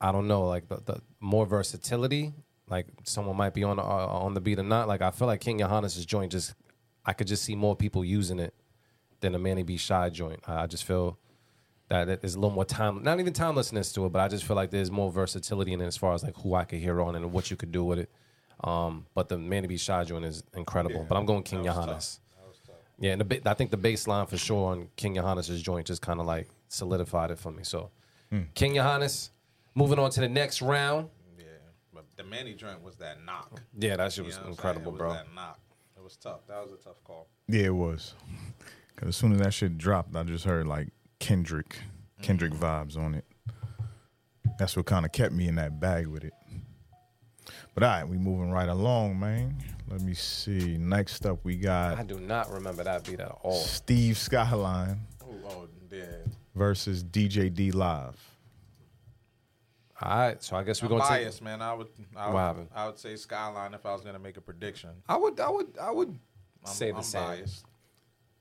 I 0.01 0.11
don't 0.11 0.27
know, 0.27 0.47
like 0.47 0.69
the, 0.69 0.77
the 0.85 1.01
more 1.25 1.47
versatility, 1.47 2.33
like 2.69 2.87
someone 3.05 3.37
might 3.37 3.55
be 3.55 3.65
on 3.65 3.77
the, 3.77 3.83
uh, 3.83 3.87
on 4.27 4.35
the 4.35 4.41
beat 4.41 4.59
or 4.59 4.63
not. 4.63 4.87
Like 4.89 5.01
I 5.03 5.11
feel 5.11 5.27
like 5.27 5.41
King 5.41 5.59
Johannes' 5.59 6.05
joint 6.05 6.33
just, 6.33 6.55
I 7.05 7.13
could 7.15 7.27
just 7.27 7.43
see 7.45 7.57
more 7.57 7.75
people 7.75 8.05
using 8.05 8.39
it 8.39 8.55
than 9.21 9.35
a 9.35 9.39
Manny 9.39 9.63
B 9.63 9.77
Shy 9.77 10.11
joint. 10.11 10.41
I, 10.47 10.63
I 10.63 10.67
just 10.67 10.85
feel 10.85 11.19
that 11.89 12.09
it- 12.09 12.21
there's 12.21 12.35
a 12.35 12.39
little 12.39 12.55
more 12.55 12.65
time, 12.65 13.03
not 13.03 13.21
even 13.21 13.33
timelessness 13.33 13.93
to 13.95 14.05
it, 14.07 14.13
but 14.13 14.21
I 14.21 14.29
just 14.29 14.45
feel 14.45 14.57
like 14.57 14.71
there's 14.71 14.91
more 14.91 15.11
versatility 15.11 15.73
in 15.73 15.81
it 15.81 15.87
as 15.87 15.97
far 15.97 16.13
as 16.15 16.23
like 16.23 16.37
who 16.37 16.55
I 16.55 16.65
could 16.65 16.79
hear 16.81 17.01
on 17.01 17.15
it 17.15 17.19
and 17.23 17.33
what 17.33 17.51
you 17.51 17.57
could 17.57 17.73
do 17.73 17.85
with 17.85 17.99
it. 17.99 18.11
Um, 18.63 19.07
but 19.15 19.29
the 19.29 19.39
Manny 19.39 19.67
B 19.67 19.77
Shy 19.77 20.05
joint 20.05 20.25
is 20.25 20.43
incredible. 20.55 21.01
but 21.09 21.17
I'm 21.17 21.27
going 21.27 21.43
King 21.43 21.65
Johannes. 21.65 22.21
Yeah, 22.99 23.13
and 23.13 23.21
the 23.23 23.51
I 23.51 23.55
think 23.55 23.71
the 23.71 23.77
bass 23.77 24.07
line 24.07 24.27
for 24.27 24.37
sure 24.37 24.71
on 24.73 24.89
King 24.97 25.15
Johannes' 25.17 25.61
joint 25.63 25.87
just 25.87 26.01
kind 26.03 26.21
of 26.21 26.27
like 26.27 26.49
solidified 26.69 27.31
it 27.31 27.39
for 27.39 27.51
me. 27.51 27.63
So, 27.65 27.91
King 28.55 28.75
Johannes, 28.75 29.31
moving 29.75 29.99
on 29.99 30.11
to 30.11 30.21
the 30.21 30.29
next 30.29 30.63
round. 30.63 31.09
Yeah, 31.39 31.45
but 31.93 32.05
the 32.17 32.25
Manny 32.25 32.55
joint 32.55 32.83
was 32.83 32.97
that 32.97 33.25
knock. 33.25 33.61
Yeah, 33.79 33.97
that 33.97 34.13
shit 34.13 34.25
You 34.25 34.27
was 34.29 34.39
know 34.41 34.49
incredible. 34.49 34.95
It 34.95 34.99
bro. 34.99 35.09
was 35.09 35.17
that 35.19 35.35
knock. 35.35 35.59
It 35.97 36.03
was 36.03 36.17
tough. 36.17 36.47
That 36.49 36.63
was 36.63 36.73
a 36.73 36.83
tough 36.83 37.03
call. 37.05 37.29
Yeah, 37.49 37.67
it 37.67 37.75
was. 37.75 38.15
Because 38.95 39.09
as 39.09 39.17
soon 39.17 39.33
as 39.33 39.41
that 39.41 39.53
shit 39.53 39.77
dropped, 39.79 40.15
I 40.15 40.23
just 40.23 40.45
heard 40.45 40.67
like 40.67 40.89
Kendrick, 41.19 41.79
Kendrick 42.23 42.53
mm. 42.53 42.59
vibes 42.59 42.97
on 42.97 43.15
it. 43.15 43.25
That's 44.59 44.77
what 44.77 44.87
kind 44.87 45.05
of 45.05 45.13
kept 45.13 45.33
me 45.33 45.49
in 45.49 45.57
that 45.57 45.81
bag 45.81 46.07
with 46.07 46.25
it. 46.25 46.35
But 47.75 47.83
all 47.83 47.91
right, 47.91 48.09
we 48.09 48.19
moving 48.19 48.51
right 48.53 48.69
along, 48.69 49.19
man. 49.19 49.57
Let 49.91 50.01
me 50.01 50.15
see. 50.15 50.77
Next 50.79 51.27
up, 51.27 51.41
we 51.43 51.57
got. 51.57 51.99
I 51.99 52.03
do 52.05 52.21
not 52.21 52.51
remember 52.51 52.85
that 52.85 53.05
beat 53.05 53.21
at 53.21 53.33
all. 53.43 53.53
Steve 53.55 54.17
Skyline 54.17 55.01
Oh, 55.23 55.35
oh 55.49 55.69
yeah. 55.91 56.05
versus 56.55 57.03
DJ 57.03 57.53
D 57.53 57.73
Live. 57.73 58.17
All 60.03 60.19
right, 60.19 60.43
so 60.43 60.57
I 60.57 60.65
guess 60.65 60.83
we're 60.83 60.89
I'm 60.93 60.99
gonna 60.99 61.09
take. 61.11 61.25
biased, 61.25 61.43
man. 61.43 61.63
I 61.63 61.73
would, 61.73 61.87
I 62.17 62.29
would, 62.29 62.39
happened? 62.39 62.69
I 62.75 62.87
would 62.87 62.99
say 62.99 63.15
Skyline 63.17 63.75
if 63.75 63.87
I 63.87 63.93
was 63.93 64.03
gonna 64.03 64.19
make 64.19 64.37
a 64.37 64.41
prediction. 64.41 64.91
I 65.09 65.17
would, 65.17 65.39
I 65.39 65.49
would, 65.49 65.79
I 65.81 65.91
would 65.93 66.09
I'm, 66.09 66.73
say 66.73 66.91
the 66.91 66.97
I'm 66.99 67.03
same. 67.05 67.23
biased. 67.23 67.65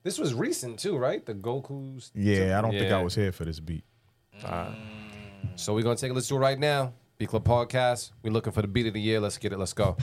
This 0.02 0.18
was 0.18 0.34
recent 0.34 0.78
too, 0.78 0.96
right? 0.96 1.24
The 1.24 1.34
Goku's. 1.34 2.10
Yeah, 2.14 2.58
I 2.58 2.60
don't 2.60 2.72
think 2.72 2.92
I 2.92 3.02
was 3.02 3.14
here 3.14 3.32
for 3.32 3.44
this 3.44 3.60
beat. 3.60 3.84
So 5.56 5.74
we're 5.74 5.82
gonna 5.82 5.96
take 5.96 6.10
a 6.10 6.14
listen 6.14 6.36
to 6.36 6.42
it 6.42 6.44
right 6.44 6.58
now. 6.58 6.92
B 7.18 7.26
Club 7.26 7.44
Podcast. 7.44 8.10
We're 8.22 8.32
looking 8.32 8.52
for 8.52 8.62
the 8.62 8.68
beat 8.68 8.86
of 8.86 8.94
the 8.94 9.00
year. 9.00 9.20
Let's 9.20 9.38
get 9.38 9.52
it. 9.52 9.58
Let's 9.58 9.72
go. 9.72 9.96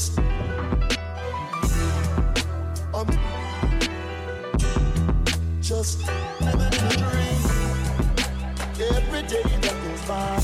Um, 0.00 0.16
just 2.94 3.10
I'm 5.50 5.60
just 5.60 6.00
living 6.40 6.72
in 6.72 6.86
a 6.86 6.96
dream. 6.96 7.42
Every 8.96 9.22
day 9.28 9.42
that 9.60 9.76
goes 9.84 10.02
by 10.08 10.39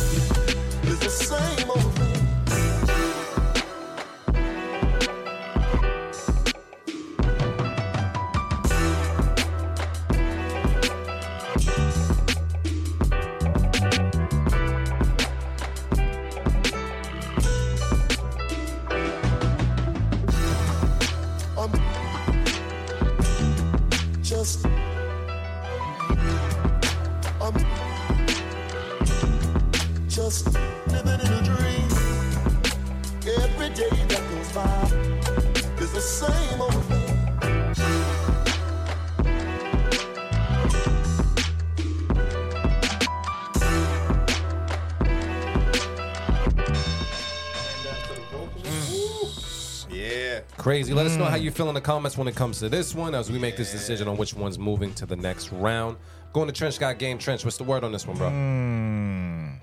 Crazy. 50.76 50.92
Let 50.92 51.06
us 51.06 51.16
know 51.16 51.24
how 51.24 51.36
you 51.36 51.50
feel 51.50 51.70
in 51.70 51.74
the 51.74 51.80
comments 51.80 52.18
when 52.18 52.28
it 52.28 52.36
comes 52.36 52.58
to 52.58 52.68
this 52.68 52.94
one 52.94 53.14
as 53.14 53.32
we 53.32 53.38
make 53.38 53.56
this 53.56 53.72
decision 53.72 54.08
on 54.08 54.18
which 54.18 54.34
one's 54.34 54.58
moving 54.58 54.92
to 54.96 55.06
the 55.06 55.16
next 55.16 55.50
round. 55.50 55.96
Going 56.34 56.48
to 56.48 56.52
Trench 56.52 56.78
Got 56.78 56.98
Game. 56.98 57.16
Trench, 57.16 57.46
what's 57.46 57.56
the 57.56 57.64
word 57.64 57.82
on 57.82 57.92
this 57.92 58.06
one, 58.06 58.18
bro? 58.18 58.28
Mm, 58.28 59.58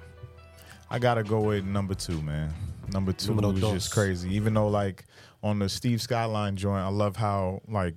I 0.89 0.97
gotta 0.97 1.21
go 1.21 1.39
with 1.41 1.65
number 1.65 1.93
two, 1.93 2.19
man. 2.23 2.52
Number 2.91 3.13
two 3.13 3.36
Numero 3.36 3.52
dos. 3.52 3.73
just 3.73 3.93
crazy. 3.93 4.34
Even 4.34 4.56
though 4.56 4.69
like 4.69 5.06
on 5.43 5.60
the 5.60 5.69
Steve 5.69 6.02
Skyline 6.02 6.56
joint, 6.56 6.82
I 6.84 6.88
love 6.88 7.15
how 7.15 7.62
like 7.67 7.93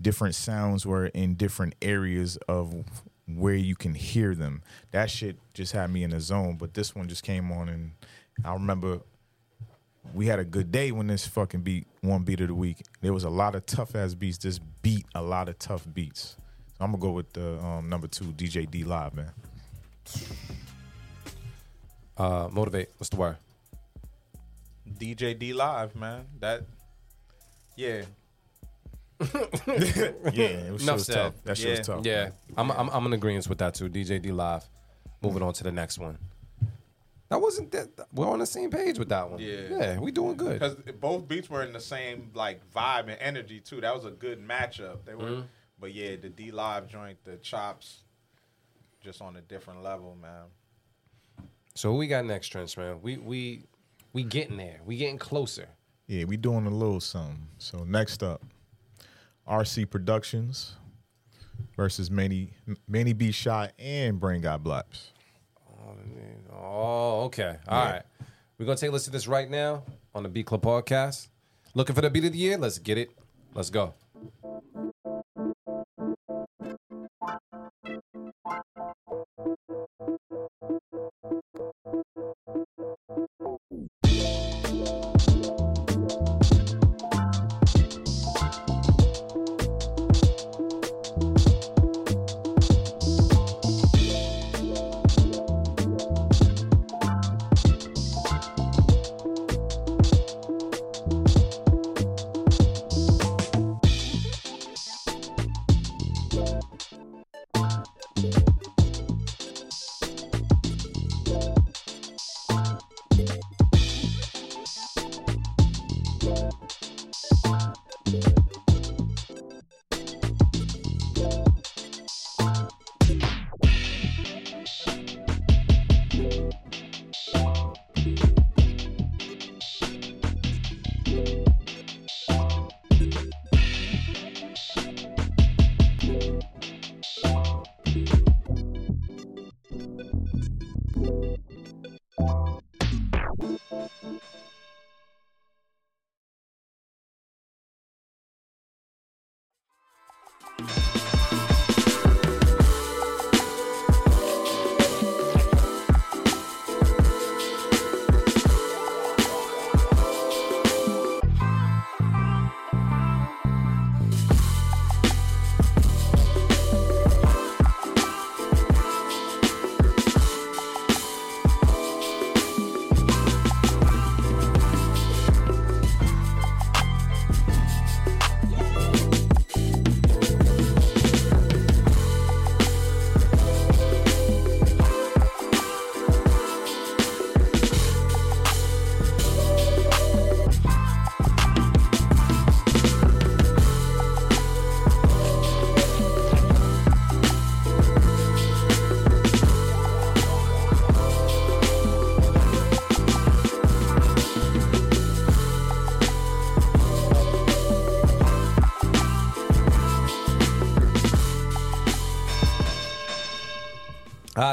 different 0.00 0.34
sounds 0.34 0.86
were 0.86 1.08
in 1.08 1.34
different 1.34 1.74
areas 1.82 2.38
of 2.48 2.72
where 3.28 3.56
you 3.56 3.76
can 3.76 3.92
hear 3.92 4.34
them. 4.34 4.62
That 4.92 5.10
shit 5.10 5.36
just 5.52 5.72
had 5.72 5.90
me 5.90 6.02
in 6.02 6.12
the 6.12 6.20
zone. 6.20 6.56
But 6.56 6.72
this 6.72 6.94
one 6.94 7.08
just 7.08 7.24
came 7.24 7.52
on, 7.52 7.68
and 7.68 7.90
I 8.42 8.54
remember 8.54 9.00
we 10.12 10.26
had 10.26 10.38
a 10.38 10.44
good 10.44 10.70
day 10.70 10.92
when 10.92 11.06
this 11.06 11.26
fucking 11.26 11.62
beat 11.62 11.86
one 12.02 12.22
beat 12.22 12.40
of 12.40 12.48
the 12.48 12.54
week. 12.54 12.82
There 13.00 13.12
was 13.12 13.24
a 13.24 13.30
lot 13.30 13.54
of 13.54 13.64
tough 13.66 13.94
ass 13.96 14.14
beats. 14.14 14.38
This 14.38 14.58
beat 14.82 15.06
a 15.14 15.22
lot 15.22 15.48
of 15.48 15.58
tough 15.58 15.86
beats. 15.94 16.36
So 16.78 16.84
I'm 16.84 16.90
gonna 16.92 17.00
go 17.00 17.10
with 17.12 17.32
the 17.32 17.58
um, 17.64 17.88
number 17.88 18.06
two, 18.08 18.26
DJ 18.26 18.70
D 18.70 18.84
Live, 18.84 19.14
man. 19.14 19.30
Uh, 22.16 22.48
motivate. 22.52 22.90
What's 22.98 23.08
the 23.10 23.16
word? 23.16 23.36
DJ 24.98 25.38
D 25.38 25.52
Live, 25.52 25.96
man. 25.96 26.26
That, 26.40 26.62
yeah. 27.76 28.02
Yeah, 29.22 30.44
it 30.44 30.72
was, 30.72 30.82
shit 30.84 30.92
was 30.92 31.06
tough. 31.06 31.34
That 31.44 31.56
shit 31.56 31.66
Yeah. 31.70 31.78
was 31.78 31.86
tough. 31.86 32.06
Yeah, 32.06 32.30
I'm, 32.56 32.70
I'm, 32.70 32.88
I'm 32.90 33.06
in 33.06 33.12
agreement 33.14 33.48
with 33.48 33.58
that 33.58 33.74
too. 33.74 33.88
DJ 33.88 34.20
D 34.20 34.32
Live. 34.32 34.64
Moving 35.22 35.42
on 35.42 35.52
to 35.54 35.64
the 35.64 35.72
next 35.72 35.98
one. 35.98 36.18
That 37.30 37.40
wasn't 37.40 37.70
that. 37.72 37.88
We're 38.12 38.28
on 38.28 38.38
the 38.38 38.46
same 38.46 38.70
page 38.70 38.98
with 38.98 39.08
that 39.08 39.28
one. 39.30 39.40
Yeah. 39.40 39.60
yeah, 39.70 39.98
we 39.98 40.10
doing 40.12 40.36
good. 40.36 40.58
Because 40.60 40.74
both 41.00 41.26
beats 41.26 41.48
were 41.50 41.62
in 41.62 41.72
the 41.72 41.80
same 41.80 42.30
like 42.34 42.60
vibe 42.72 43.08
and 43.08 43.16
energy 43.20 43.60
too. 43.60 43.80
That 43.80 43.94
was 43.94 44.04
a 44.04 44.10
good 44.10 44.46
matchup. 44.46 45.04
They 45.04 45.14
were, 45.14 45.24
Mm-hmm. 45.24 45.42
but 45.80 45.94
yeah, 45.94 46.16
the 46.16 46.28
D 46.28 46.50
Live 46.50 46.86
joint, 46.86 47.18
the 47.24 47.36
chops, 47.38 48.04
just 49.00 49.20
on 49.22 49.36
a 49.36 49.40
different 49.40 49.82
level, 49.82 50.16
man. 50.20 50.44
So 51.74 51.90
who 51.92 51.98
we 51.98 52.06
got 52.06 52.24
next, 52.24 52.48
Trench 52.48 52.76
man? 52.76 53.00
We 53.02 53.16
we 53.16 53.64
we 54.12 54.22
getting 54.22 54.56
there. 54.58 54.80
We 54.84 54.96
getting 54.96 55.18
closer. 55.18 55.68
Yeah, 56.06 56.24
we 56.24 56.36
doing 56.36 56.66
a 56.66 56.70
little 56.70 57.00
something. 57.00 57.48
So 57.58 57.84
next 57.84 58.22
up, 58.22 58.42
RC 59.48 59.88
Productions 59.90 60.74
versus 61.74 62.10
Manny 62.10 62.50
Manny 62.86 63.14
B 63.14 63.32
Shy 63.32 63.70
and 63.78 64.20
Brain 64.20 64.42
Got 64.42 64.62
Blaps. 64.62 65.10
Oh, 66.52 67.24
okay. 67.24 67.56
All 67.68 67.84
right. 67.84 68.02
We're 68.58 68.66
gonna 68.66 68.76
take 68.76 68.90
a 68.90 68.92
listen 68.92 69.12
to 69.12 69.16
this 69.18 69.26
right 69.26 69.50
now 69.50 69.82
on 70.14 70.22
the 70.22 70.28
Beat 70.28 70.46
Club 70.46 70.62
podcast. 70.62 71.28
Looking 71.74 71.94
for 71.94 72.02
the 72.02 72.10
beat 72.10 72.24
of 72.24 72.32
the 72.32 72.38
year? 72.38 72.56
Let's 72.56 72.78
get 72.78 72.98
it. 72.98 73.10
Let's 73.54 73.70
go. 73.70 73.94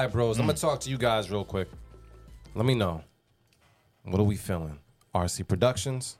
All 0.01 0.07
right, 0.07 0.13
bros. 0.13 0.39
I'm 0.39 0.47
gonna 0.47 0.57
talk 0.57 0.79
to 0.79 0.89
you 0.89 0.97
guys 0.97 1.29
real 1.29 1.45
quick. 1.45 1.69
Let 2.55 2.65
me 2.65 2.73
know. 2.73 3.03
What 4.01 4.19
are 4.19 4.23
we 4.23 4.35
feeling? 4.35 4.79
RC 5.13 5.47
Productions 5.47 6.17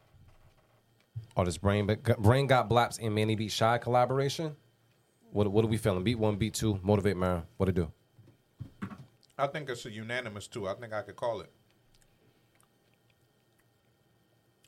or 1.36 1.46
this 1.46 1.58
brain 1.58 1.90
brain 2.20 2.46
got 2.46 2.70
blaps 2.70 3.00
and 3.00 3.16
Manny 3.16 3.34
beat 3.34 3.52
shy 3.52 3.80
collaboration. 3.80 4.56
What 5.32 5.52
what 5.52 5.66
are 5.66 5.68
we 5.68 5.78
feeling? 5.78 6.04
Beat 6.04 6.20
one, 6.20 6.36
beat 6.36 6.54
two, 6.54 6.80
motivate 6.84 7.18
man. 7.18 7.42
What 7.58 7.70
it 7.70 7.72
do? 7.74 7.92
I 9.36 9.48
think 9.48 9.68
it's 9.68 9.84
a 9.88 9.90
unanimous 9.90 10.46
too. 10.46 10.68
I 10.68 10.76
think 10.76 10.94
I 10.94 11.02
could 11.02 11.16
call 11.16 11.42
it. 11.42 11.52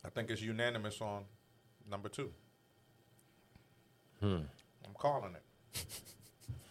I 0.03 0.09
think 0.09 0.31
it's 0.31 0.41
unanimous 0.41 0.99
on 1.01 1.25
number 1.87 2.09
two. 2.09 2.31
Hmm. 4.19 4.37
I'm 4.83 4.93
calling 4.97 5.35
it. 5.35 5.85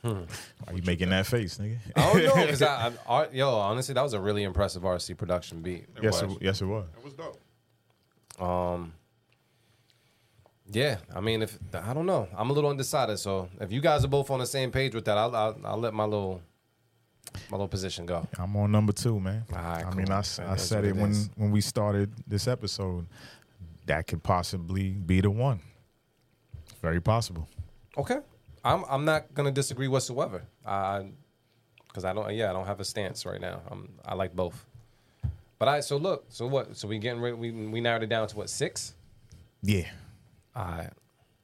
Why 0.03 0.27
are 0.67 0.75
you 0.75 0.83
making 0.85 1.11
that 1.11 1.27
face, 1.27 1.59
nigga? 1.59 1.79
I 1.97 2.12
don't 2.12 2.25
know 2.25 2.35
because 2.47 2.62
I, 2.62 2.93
I, 3.09 3.15
I- 3.25 3.29
yo 3.31 3.51
honestly 3.55 3.95
that 3.95 4.03
was 4.03 4.15
a 4.15 4.21
really 4.21 4.43
impressive 4.43 4.83
RC 4.83 5.17
production 5.17 5.62
beat. 5.62 5.87
yes, 6.03 6.23
was. 6.23 6.33
it, 6.33 6.38
yes, 6.43 6.61
it 6.61 6.67
was. 6.67 6.87
It 6.99 7.05
was 7.05 7.15
dope. 7.15 7.41
Um, 8.43 8.93
yeah, 10.71 10.97
I 11.15 11.21
mean, 11.21 11.43
if 11.43 11.59
I 11.75 11.93
don't 11.95 12.07
know, 12.07 12.29
I'm 12.37 12.51
a 12.51 12.53
little 12.53 12.71
undecided. 12.71 13.19
So 13.19 13.49
if 13.61 13.71
you 13.73 13.81
guys 13.81 14.05
are 14.05 14.09
both 14.09 14.31
on 14.31 14.38
the 14.41 14.47
same 14.47 14.71
page 14.71 14.95
with 14.95 15.05
that, 15.05 15.19
I'll 15.19 15.35
I'll, 15.37 15.61
I'll 15.65 15.79
let 15.79 15.93
my 15.95 16.05
little 16.05 16.41
my 17.51 17.57
little 17.57 17.69
position 17.69 18.05
go. 18.07 18.27
I'm 18.38 18.57
on 18.57 18.73
number 18.73 18.93
two, 18.93 19.21
man. 19.21 19.45
All 19.53 19.59
right, 19.59 19.85
I 19.87 19.95
mean, 19.95 20.07
cool. 20.07 20.15
I, 20.17 20.19
s- 20.19 20.37
That 20.38 20.49
I 20.49 20.57
said 20.57 20.85
it 20.85 20.88
it 20.91 20.97
when 20.97 21.11
is. 21.12 21.31
when 21.37 21.51
we 21.51 21.61
started 21.61 22.11
this 22.27 22.49
episode. 22.49 23.07
That 23.87 24.07
could 24.07 24.23
possibly 24.23 24.91
be 24.91 25.21
the 25.21 25.31
one. 25.31 25.59
Very 26.81 27.01
possible. 27.01 27.49
Okay, 27.99 28.19
I'm 28.64 28.85
I'm 28.88 29.05
not 29.05 29.35
gonna 29.35 29.51
disagree 29.51 29.88
whatsoever. 29.88 30.42
I 30.64 31.11
because 31.88 32.05
I 32.05 32.12
don't 32.12 32.33
yeah 32.35 32.51
I 32.51 32.53
don't 32.53 32.66
have 32.66 32.81
a 32.81 32.85
stance 32.85 33.27
right 33.27 33.40
now. 33.40 33.61
I'm 33.70 33.88
I 34.05 34.14
like 34.14 34.35
both. 34.35 34.64
But 35.59 35.68
I 35.68 35.81
so 35.81 35.96
look 35.96 36.27
so 36.29 36.46
what 36.46 36.77
so 36.77 36.88
we 36.88 36.98
getting 36.98 37.20
rid 37.20 37.38
we 37.38 37.51
we 37.51 37.81
narrowed 37.81 38.03
it 38.03 38.09
down 38.09 38.29
to 38.29 38.37
what 38.37 38.51
six? 38.51 38.94
Yeah. 39.62 39.88
All 40.55 40.64
right. 40.64 40.90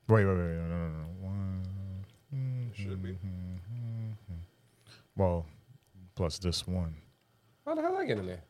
Wait, 0.08 0.24
wait, 0.24 0.36
wait. 0.36 0.36
No, 0.36 0.66
no, 0.66 0.88
no. 0.88 1.04
One. 1.20 2.72
Should 2.74 3.02
be. 3.02 3.16
Well, 5.16 5.46
plus 6.14 6.38
this 6.38 6.66
one. 6.66 6.94
How 7.66 7.74
the 7.74 7.82
hell 7.82 7.96
I 7.96 8.04
get 8.04 8.18
in 8.18 8.26
there? 8.26 8.42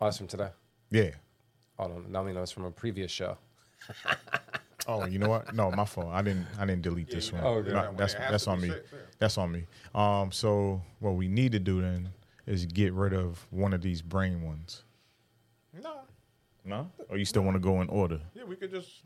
Oh, 0.00 0.06
it's 0.06 0.16
from 0.18 0.28
today. 0.28 0.50
Yeah. 0.90 1.10
Oh 1.78 1.86
no, 2.08 2.20
I 2.20 2.22
mean 2.22 2.34
no, 2.34 2.42
it's 2.42 2.52
from 2.52 2.64
a 2.64 2.70
previous 2.70 3.10
show. 3.10 3.36
Oh, 4.88 5.04
you 5.04 5.18
know 5.18 5.28
what? 5.28 5.54
No, 5.54 5.70
my 5.70 5.84
fault. 5.84 6.08
I 6.10 6.22
didn't. 6.22 6.46
I 6.58 6.64
didn't 6.64 6.82
delete 6.82 7.10
this 7.10 7.30
one. 7.30 7.42
Oh, 7.44 7.56
okay. 7.56 7.72
No, 7.72 7.92
that's 7.94 8.14
that's 8.14 8.48
on 8.48 8.60
me. 8.62 8.68
six, 8.68 8.88
yeah. 8.90 8.98
That's 9.18 9.36
on 9.38 9.52
me. 9.52 9.66
Um. 9.94 10.32
So 10.32 10.80
what 11.00 11.12
we 11.12 11.28
need 11.28 11.52
to 11.52 11.58
do 11.58 11.82
then 11.82 12.08
is 12.46 12.64
get 12.64 12.94
rid 12.94 13.12
of 13.12 13.46
one 13.50 13.74
of 13.74 13.82
these 13.82 14.00
brain 14.00 14.42
ones. 14.42 14.84
No. 15.82 16.00
No. 16.64 16.90
Or 17.10 17.18
you 17.18 17.26
still 17.26 17.42
want 17.42 17.56
to 17.56 17.60
go 17.60 17.82
in 17.82 17.88
order? 17.90 18.18
Yeah, 18.34 18.44
we 18.44 18.56
could 18.56 18.70
just. 18.70 19.02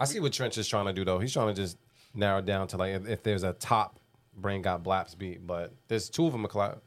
I 0.00 0.04
see 0.04 0.18
what 0.18 0.32
Trench 0.32 0.58
is 0.58 0.66
trying 0.66 0.86
to 0.86 0.92
do 0.92 1.04
though. 1.04 1.20
He's 1.20 1.32
trying 1.32 1.54
to 1.54 1.54
just 1.54 1.78
narrow 2.12 2.38
it 2.38 2.44
down 2.44 2.66
to 2.68 2.76
like 2.76 2.94
if, 2.94 3.08
if 3.08 3.22
there's 3.22 3.44
a 3.44 3.52
top 3.52 4.00
brain 4.36 4.62
got 4.62 4.82
blaps 4.82 5.14
beat, 5.14 5.46
but 5.46 5.72
there's 5.86 6.08
two 6.08 6.26
of 6.26 6.32
them. 6.32 6.44
Collab. 6.46 6.80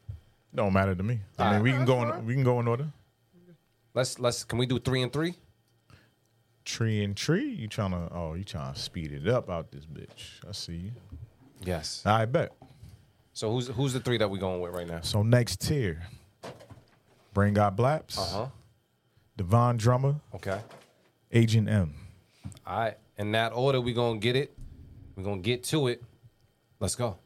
Don't 0.54 0.74
matter 0.74 0.94
to 0.94 1.02
me. 1.02 1.20
I 1.38 1.54
mean, 1.54 1.62
we 1.62 1.72
can 1.72 1.86
go 1.86 2.02
in. 2.02 2.26
We 2.26 2.34
can 2.34 2.44
go 2.44 2.60
in 2.60 2.68
order. 2.68 2.92
Let's 3.94 4.18
let's 4.18 4.44
can 4.44 4.58
we 4.58 4.66
do 4.66 4.78
three 4.78 5.00
and 5.00 5.10
three? 5.10 5.36
Tree 6.64 7.02
and 7.02 7.16
tree. 7.16 7.48
You 7.48 7.66
trying 7.68 7.90
to? 7.90 8.08
Oh, 8.12 8.34
you 8.34 8.44
trying 8.44 8.72
to 8.74 8.78
speed 8.78 9.12
it 9.12 9.26
up 9.28 9.50
out 9.50 9.70
this 9.72 9.84
bitch? 9.84 10.46
I 10.48 10.52
see 10.52 10.74
you. 10.76 10.90
Yes. 11.64 12.02
I 12.06 12.24
bet. 12.24 12.52
So 13.32 13.50
who's 13.50 13.68
who's 13.68 13.92
the 13.92 14.00
three 14.00 14.18
that 14.18 14.28
we 14.30 14.38
going 14.38 14.60
with 14.60 14.72
right 14.72 14.86
now? 14.86 15.00
So 15.02 15.22
next 15.22 15.60
tier, 15.60 16.02
Brain 17.34 17.54
Got 17.54 17.76
Blaps, 17.76 18.18
Uh 18.18 18.24
huh. 18.24 18.46
Divine 19.36 19.76
Drummer, 19.76 20.16
Okay. 20.34 20.60
Agent 21.32 21.68
M. 21.68 21.94
All 22.66 22.78
right. 22.78 22.98
In 23.16 23.32
that 23.32 23.52
order, 23.54 23.80
we 23.80 23.92
gonna 23.92 24.18
get 24.18 24.36
it. 24.36 24.52
We're 25.16 25.24
gonna 25.24 25.40
get 25.40 25.64
to 25.64 25.88
it. 25.88 26.02
Let's 26.78 26.94
go. 26.94 27.16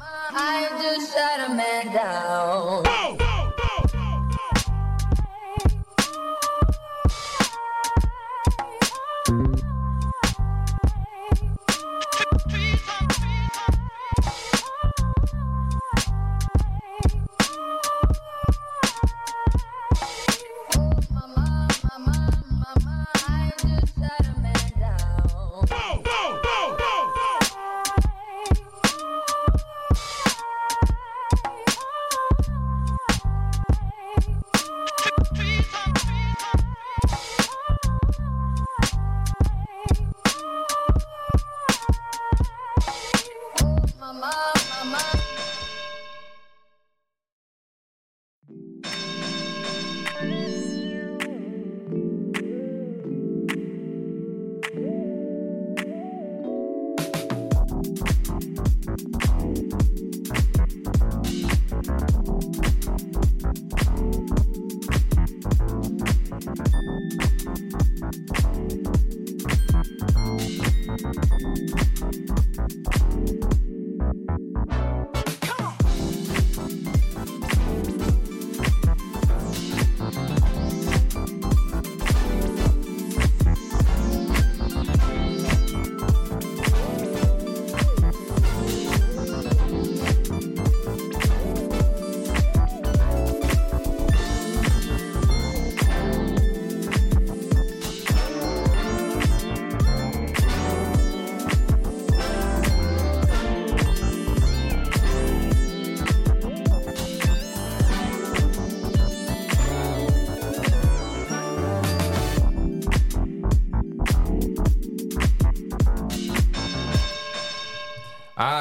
I 0.00 0.68
just 0.80 1.14
shot 1.14 1.50
a 1.50 1.54
man 1.54 1.92
down. 1.92 2.97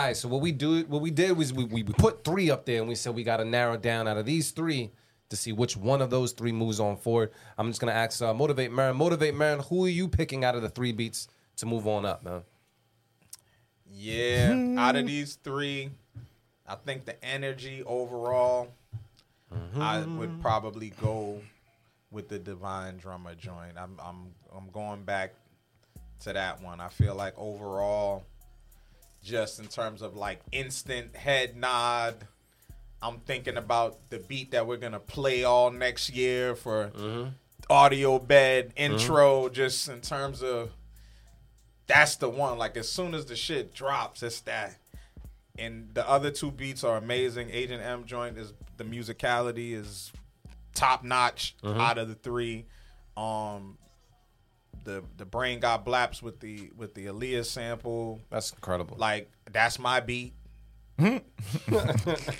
Right, 0.08 0.18
so 0.18 0.28
what 0.28 0.42
we 0.42 0.52
do, 0.52 0.84
what 0.86 1.02
we 1.02 1.12
did 1.12 1.38
was 1.38 1.54
we, 1.54 1.66
we 1.66 1.84
we 1.84 1.94
put 1.94 2.24
three 2.24 2.50
up 2.50 2.66
there, 2.66 2.80
and 2.80 2.88
we 2.88 2.96
said 2.96 3.16
we 3.16 3.24
got 3.24 3.38
to 3.38 3.46
narrow 3.46 3.78
down 3.78 4.08
out 4.08 4.18
of 4.18 4.26
these 4.26 4.52
three 4.52 4.92
to 5.30 5.36
see 5.36 5.52
which 5.52 5.76
one 5.76 6.02
of 6.02 6.10
those 6.10 6.32
three 6.32 6.52
moves 6.52 6.80
on 6.80 6.98
forward. 6.98 7.32
I'm 7.58 7.70
just 7.70 7.80
gonna 7.82 7.92
ask, 7.92 8.22
uh, 8.22 8.34
motivate 8.34 8.72
Marin, 8.72 8.96
motivate 8.96 9.36
Marin. 9.36 9.60
Who 9.60 9.86
are 9.86 9.90
you 9.90 10.08
picking 10.08 10.44
out 10.44 10.56
of 10.56 10.62
the 10.62 10.70
three 10.70 10.92
beats 10.92 11.28
to 11.58 11.66
move 11.66 11.88
on 11.88 12.06
up, 12.06 12.24
man? 12.24 12.44
Yeah, 13.92 14.76
out 14.78 14.96
of 14.96 15.08
these 15.08 15.36
three, 15.36 15.92
I 16.66 16.76
think 16.76 17.06
the 17.06 17.24
energy 17.24 17.84
overall, 17.86 18.70
I 19.78 20.02
would 20.02 20.42
probably 20.42 20.92
go 21.02 21.42
with 22.12 22.30
the 22.30 22.40
Divine 22.40 22.98
Drummer 22.98 23.36
joint. 23.36 23.78
I'm 23.78 23.98
I'm 24.02 24.34
I'm 24.56 24.70
going 24.72 25.04
back 25.04 25.34
to 26.22 26.34
that 26.34 26.62
one. 26.62 26.80
I 26.80 26.88
feel 26.90 27.16
like 27.16 27.34
overall, 27.38 28.24
just 29.28 29.60
in 29.60 29.68
terms 29.68 30.02
of 30.02 30.16
like 30.16 30.40
instant 30.52 31.16
head 31.16 31.56
nod, 31.58 32.16
I'm 33.02 33.20
thinking 33.20 33.58
about 33.58 34.10
the 34.10 34.20
beat 34.20 34.52
that 34.52 34.66
we're 34.66 34.78
gonna 34.78 35.00
play 35.00 35.44
all 35.44 35.70
next 35.70 36.10
year 36.10 36.56
for 36.56 36.88
mm-hmm. 36.88 37.30
audio 37.70 38.20
bed 38.20 38.72
intro. 38.78 39.44
Mm-hmm. 39.44 39.54
Just 39.54 39.90
in 39.90 40.00
terms 40.02 40.42
of 40.42 40.72
that's 41.88 42.16
the 42.16 42.30
one. 42.30 42.58
Like 42.58 42.78
as 42.78 42.90
soon 42.90 43.14
as 43.14 43.26
the 43.26 43.36
shit 43.36 43.74
drops, 43.74 44.24
it's 44.24 44.40
that. 44.42 44.78
And 45.60 45.90
the 45.94 46.08
other 46.08 46.32
two 46.32 46.52
beats 46.52 46.84
are 46.84 46.98
amazing. 46.98 47.50
Agent 47.52 47.84
M 47.84 48.06
joint 48.06 48.38
is 48.38 48.54
the 48.78 48.86
musicality 48.86 49.74
is 49.74 50.12
top 50.74 51.04
notch 51.04 51.56
mm-hmm. 51.62 51.80
out 51.80 51.98
of 51.98 52.08
the 52.08 52.16
three. 52.16 52.66
Um, 53.18 53.78
the 54.88 55.04
the 55.18 55.26
brain 55.26 55.60
got 55.60 55.86
blaps 55.86 56.24
with 56.24 56.40
the 56.40 56.72
with 56.76 56.96
the 56.96 57.08
Aaliyah 57.08 57.46
sample. 57.46 58.22
That's 58.32 58.52
incredible. 58.52 58.96
Like 58.98 59.30
that's 59.52 59.78
my 59.78 60.00
beat. 60.00 60.34
Hmm. 60.98 61.18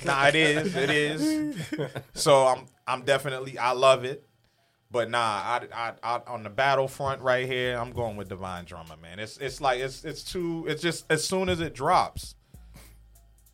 nah, 0.06 0.28
it 0.28 0.36
is. 0.36 0.76
It 0.76 0.90
is. 0.90 1.58
So 2.14 2.48
I'm 2.48 2.66
I'm 2.88 3.02
definitely 3.04 3.60
I 3.60 3.74
love 3.74 4.06
it. 4.06 4.24
But 4.90 5.10
nah, 5.10 5.20
I, 5.20 5.68
I, 5.74 5.94
I 6.02 6.22
on 6.28 6.44
the 6.44 6.50
battlefront 6.50 7.22
right 7.22 7.46
here, 7.46 7.78
I'm 7.78 7.92
going 7.92 8.16
with 8.16 8.30
Divine 8.30 8.64
Drummer, 8.64 8.96
man. 8.96 9.20
It's 9.20 9.38
it's 9.38 9.60
like 9.60 9.82
it's 9.82 10.06
it's 10.06 10.24
too. 10.24 10.66
It's 10.70 10.82
just 10.82 11.06
as 11.10 11.28
soon 11.28 11.50
as 11.50 11.60
it 11.60 11.76
drops, 11.76 12.36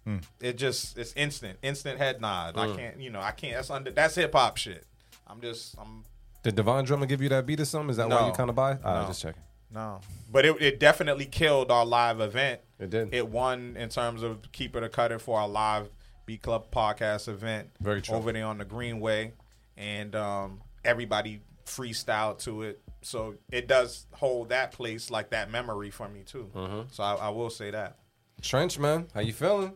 hmm. 0.05 0.17
it 0.39 0.59
just 0.59 0.95
it's 0.99 1.11
instant, 1.13 1.57
instant 1.63 1.97
head 1.97 2.21
nod. 2.21 2.55
I 2.55 2.75
can't, 2.75 3.01
you 3.01 3.09
know, 3.09 3.19
I 3.19 3.31
can't. 3.31 3.55
That's 3.55 3.71
under 3.71 3.89
that's 3.89 4.13
hip 4.13 4.33
hop 4.33 4.57
shit. 4.57 4.85
I'm 5.25 5.41
just 5.41 5.75
I'm 5.79 6.05
Did 6.43 6.55
Divine 6.55 6.83
Drummer 6.85 7.05
give 7.05 7.21
you 7.21 7.29
that 7.29 7.45
beat 7.45 7.59
or 7.59 7.65
something? 7.65 7.89
Is 7.89 7.97
that 7.97 8.09
why 8.09 8.27
you 8.27 8.33
kind 8.33 8.49
of 8.49 8.55
buy? 8.55 8.77
I 8.83 9.01
No. 9.01 9.07
just 9.07 9.21
checking. 9.21 9.41
no, 9.71 10.01
but 10.31 10.45
it 10.45 10.61
it 10.61 10.79
definitely 10.79 11.25
killed 11.25 11.71
our 11.71 11.85
live 11.85 12.19
event. 12.19 12.61
It 12.79 12.89
did. 12.89 13.13
It 13.13 13.27
won 13.29 13.75
in 13.77 13.89
terms 13.89 14.21
of 14.23 14.51
keep 14.51 14.75
it 14.75 14.83
or 14.83 14.89
cut 14.89 15.11
it 15.11 15.21
for 15.21 15.39
our 15.39 15.47
live 15.47 15.89
B 16.25 16.37
Club 16.37 16.69
podcast 16.71 17.27
event. 17.27 17.69
Very 17.81 18.01
true. 18.01 18.15
Over 18.15 18.31
there 18.33 18.45
on 18.45 18.57
the 18.57 18.65
Greenway, 18.65 19.33
and 19.77 20.15
um, 20.15 20.61
everybody 20.85 21.41
freestyled 21.65 22.39
to 22.43 22.63
it. 22.63 22.81
So 23.01 23.35
it 23.51 23.67
does 23.67 24.05
hold 24.13 24.49
that 24.49 24.71
place 24.73 25.09
like 25.09 25.29
that 25.31 25.49
memory 25.49 25.89
for 25.91 26.07
me 26.09 26.23
too. 26.25 26.49
Mm-hmm. 26.53 26.81
So 26.91 27.03
I, 27.03 27.15
I 27.15 27.29
will 27.29 27.49
say 27.49 27.71
that. 27.71 27.97
Trench 28.41 28.77
man, 28.77 29.07
how 29.13 29.21
you 29.21 29.31
feeling? 29.33 29.73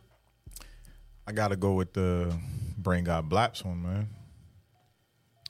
I 1.25 1.31
gotta 1.31 1.55
go 1.55 1.73
with 1.73 1.93
the 1.93 2.33
Brain 2.77 3.03
Got 3.05 3.29
Blaps 3.29 3.63
one, 3.63 3.81
man. 3.83 4.09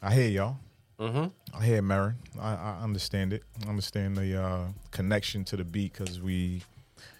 I 0.01 0.13
hear 0.13 0.29
y'all. 0.29 0.57
Mm-hmm. 0.99 1.57
I 1.57 1.65
hear 1.65 1.81
Marin. 1.81 2.15
I, 2.39 2.53
I 2.55 2.79
understand 2.81 3.33
it. 3.33 3.43
I 3.65 3.69
understand 3.69 4.17
the 4.17 4.41
uh, 4.41 4.65
connection 4.91 5.43
to 5.45 5.57
the 5.57 5.63
beat 5.63 5.93
because 5.93 6.19
we 6.19 6.63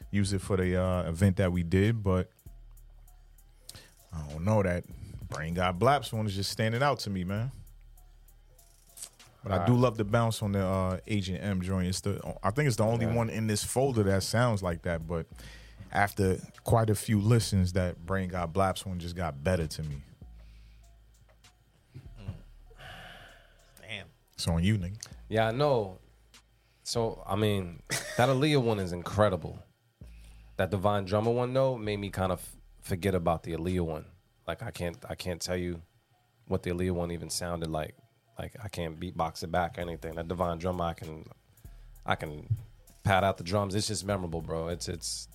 use 0.09 0.33
it 0.33 0.41
for 0.41 0.57
the 0.57 0.81
uh, 0.81 1.03
event 1.09 1.37
that 1.37 1.51
we 1.51 1.63
did, 1.63 2.03
but 2.03 2.29
I 4.11 4.27
don't 4.29 4.43
know 4.43 4.63
that 4.63 4.83
Brain 5.29 5.53
Got 5.53 5.77
Blaps 5.77 6.11
one 6.11 6.25
is 6.25 6.35
just 6.35 6.49
standing 6.49 6.81
out 6.81 6.99
to 6.99 7.09
me, 7.09 7.23
man. 7.23 7.51
But 9.43 9.61
I 9.61 9.65
do 9.65 9.75
love 9.75 9.95
the 9.95 10.03
bounce 10.03 10.41
on 10.41 10.51
the 10.51 10.65
uh, 10.65 10.99
Agent 11.07 11.41
M 11.41 11.61
joint. 11.61 11.87
It's 11.87 12.01
the 12.01 12.19
I 12.43 12.51
think 12.51 12.67
it's 12.67 12.75
the 12.75 12.83
only 12.83 13.05
one 13.05 13.29
in 13.29 13.47
this 13.47 13.63
folder 13.63 14.03
that 14.03 14.23
sounds 14.23 14.61
like 14.61 14.81
that. 14.81 15.07
But 15.07 15.25
after 15.93 16.37
quite 16.63 16.89
a 16.89 16.95
few 16.95 17.21
listens, 17.21 17.73
that 17.73 18.05
Brain 18.05 18.29
Got 18.29 18.51
Blaps 18.51 18.85
one 18.85 18.99
just 18.99 19.15
got 19.15 19.43
better 19.43 19.67
to 19.67 19.83
me. 19.83 20.01
It's 24.37 24.47
on 24.47 24.63
you, 24.63 24.77
nigga. 24.77 24.97
Yeah, 25.29 25.47
I 25.47 25.51
know. 25.51 25.97
So 26.83 27.23
I 27.27 27.35
mean, 27.35 27.81
that 28.17 28.29
Aaliyah 28.29 28.61
one 28.61 28.79
is 28.79 28.93
incredible. 28.93 29.57
That 30.57 30.69
Divine 30.69 31.05
Drummer 31.05 31.31
one 31.31 31.53
though 31.53 31.75
made 31.75 31.97
me 31.97 32.11
kind 32.11 32.31
of 32.31 32.47
forget 32.81 33.15
about 33.15 33.41
the 33.41 33.53
Aaliyah 33.53 33.81
one. 33.81 34.05
Like 34.47 34.61
I 34.61 34.69
can't 34.69 34.97
I 35.09 35.15
can't 35.15 35.41
tell 35.41 35.57
you 35.57 35.81
what 36.47 36.61
the 36.61 36.69
Aaliyah 36.69 36.91
one 36.91 37.11
even 37.11 37.31
sounded 37.31 37.71
like. 37.71 37.95
Like 38.37 38.55
I 38.63 38.67
can't 38.67 38.99
beatbox 38.99 39.43
it 39.43 39.51
back 39.51 39.79
or 39.79 39.81
anything. 39.81 40.13
That 40.15 40.27
Divine 40.27 40.59
Drummer 40.59 40.85
I 40.85 40.93
can 40.93 41.25
I 42.05 42.13
can 42.13 42.47
pat 43.03 43.23
out 43.23 43.37
the 43.37 43.43
drums. 43.43 43.73
It's 43.73 43.87
just 43.87 44.05
memorable, 44.05 44.41
bro. 44.41 44.67
It's 44.67 44.87
it's 44.87 45.27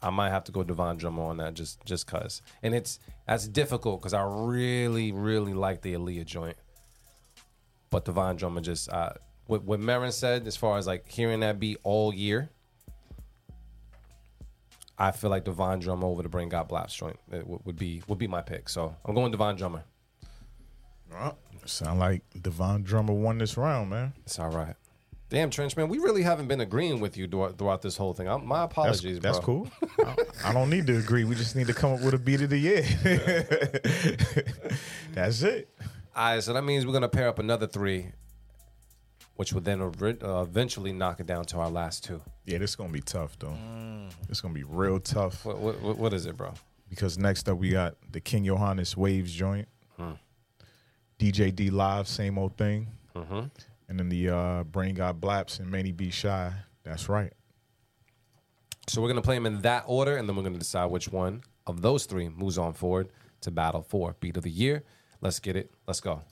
I 0.00 0.10
might 0.10 0.30
have 0.30 0.44
to 0.44 0.52
go 0.52 0.62
Divine 0.62 0.98
Drummer 0.98 1.24
on 1.24 1.38
that 1.38 1.54
just 1.54 1.84
just 1.84 2.06
cause. 2.06 2.42
And 2.62 2.76
it's 2.76 3.00
that's 3.26 3.48
difficult 3.48 4.00
because 4.00 4.14
I 4.14 4.22
really 4.22 5.10
really 5.10 5.52
like 5.52 5.82
the 5.82 5.94
Aaliyah 5.94 6.26
joint 6.26 6.56
but 7.90 8.04
Divine 8.04 8.36
Drummer 8.36 8.60
just 8.60 8.90
uh, 8.90 9.10
what 9.46 9.64
what 9.64 9.80
Marin 9.80 10.12
said 10.12 10.46
as 10.46 10.56
far 10.56 10.78
as 10.78 10.86
like 10.86 11.08
hearing 11.08 11.40
that 11.40 11.58
beat 11.58 11.78
all 11.82 12.12
year. 12.12 12.50
I 14.98 15.10
feel 15.10 15.28
like 15.28 15.44
Divine 15.44 15.80
Drummer 15.80 16.06
over 16.06 16.22
the 16.22 16.28
Brain 16.28 16.48
Got 16.48 16.68
Blaps 16.68 16.94
joint 16.94 17.18
it 17.30 17.46
would 17.46 17.76
be 17.76 18.02
would 18.08 18.18
be 18.18 18.26
my 18.26 18.42
pick. 18.42 18.68
So 18.68 18.94
I'm 19.04 19.14
going 19.14 19.30
Divine 19.30 19.56
Drummer. 19.56 19.84
Sound 21.64 21.98
like 21.98 22.22
Divine 22.40 22.82
Drummer 22.82 23.12
won 23.12 23.38
this 23.38 23.56
round, 23.56 23.90
man. 23.90 24.12
It's 24.24 24.38
all 24.38 24.50
right. 24.50 24.74
Damn, 25.28 25.50
Trench 25.50 25.76
man, 25.76 25.88
we 25.88 25.98
really 25.98 26.22
haven't 26.22 26.46
been 26.46 26.60
agreeing 26.60 27.00
with 27.00 27.16
you 27.16 27.26
throughout, 27.26 27.82
this 27.82 27.96
whole 27.96 28.14
thing. 28.14 28.28
I'm, 28.28 28.46
my 28.46 28.62
apologies, 28.62 29.18
that's 29.18 29.40
bro. 29.40 29.44
cool. 29.44 29.68
I, 30.04 30.14
I 30.44 30.52
don't 30.52 30.70
need 30.70 30.86
to 30.86 30.98
agree. 30.98 31.24
We 31.24 31.34
just 31.34 31.56
need 31.56 31.66
to 31.66 31.74
come 31.74 31.94
up 31.94 32.00
with 32.00 32.14
a 32.14 32.18
beat 32.18 32.42
of 32.42 32.50
the 32.50 32.58
year. 32.58 32.82
that's 35.14 35.42
it. 35.42 35.68
All 36.16 36.24
right, 36.32 36.42
so 36.42 36.52
that 36.54 36.64
means 36.64 36.86
we're 36.86 36.94
gonna 36.94 37.08
pair 37.10 37.28
up 37.28 37.38
another 37.38 37.66
three, 37.66 38.06
which 39.34 39.52
would 39.52 39.64
then 39.64 39.82
uh, 39.82 40.42
eventually 40.42 40.92
knock 40.92 41.20
it 41.20 41.26
down 41.26 41.44
to 41.46 41.58
our 41.58 41.68
last 41.70 42.04
two. 42.04 42.22
Yeah, 42.46 42.56
this 42.58 42.70
is 42.70 42.76
gonna 42.76 42.92
be 42.92 43.02
tough 43.02 43.38
though. 43.38 43.54
It's 44.30 44.40
gonna 44.40 44.54
be 44.54 44.64
real 44.64 44.98
tough 44.98 45.44
What 45.44 45.58
what, 45.58 45.98
what- 45.98 46.14
is 46.14 46.24
it, 46.26 46.36
bro? 46.36 46.54
because 46.88 47.18
next 47.18 47.48
up 47.48 47.58
we 47.58 47.70
got 47.70 47.96
the 48.12 48.20
King 48.20 48.44
Johannes 48.46 48.96
Waves 48.96 49.32
joint, 49.32 49.68
DJ 51.18 51.54
D 51.54 51.68
Live, 51.70 52.08
same 52.08 52.38
old 52.38 52.56
thing, 52.56 52.88
and 53.14 53.50
then 53.98 54.08
the 54.08 54.30
uh, 54.30 54.64
Brain 54.64 54.94
Got 54.94 55.20
Blaps 55.20 55.58
and 55.58 55.70
Manny 55.70 55.92
B 55.92 56.10
Shy. 56.10 56.50
That's 56.82 57.08
right. 57.10 57.32
So 58.88 59.02
we're 59.02 59.08
gonna 59.08 59.20
play 59.22 59.34
them 59.34 59.44
in 59.46 59.60
that 59.62 59.84
order, 59.86 60.16
and 60.16 60.26
then 60.26 60.34
we're 60.36 60.44
gonna 60.44 60.58
decide 60.58 60.86
which 60.86 61.08
one 61.12 61.42
of 61.66 61.82
those 61.82 62.06
three 62.06 62.30
moves 62.30 62.56
on 62.56 62.72
forward 62.72 63.08
to 63.42 63.50
battle 63.50 63.82
for 63.82 64.16
beat 64.20 64.38
of 64.38 64.44
the 64.44 64.50
year. 64.50 64.82
Let's 65.26 65.40
get 65.40 65.56
it. 65.56 65.72
Let's 65.88 65.98
go. 65.98 66.22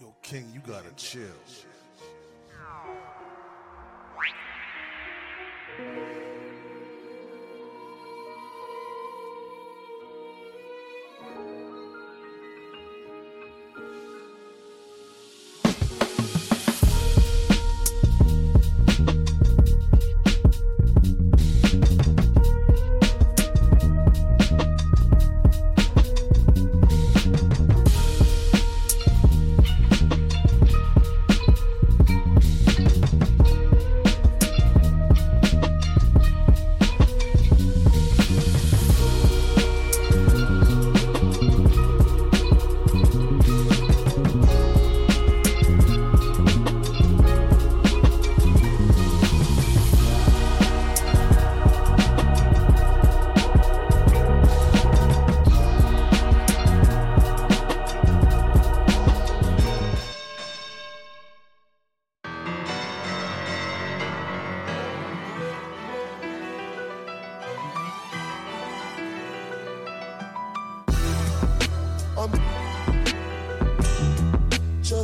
Yo, 0.00 0.14
King, 0.22 0.48
you 0.54 0.60
gotta 0.64 0.92
chill. 0.94 1.24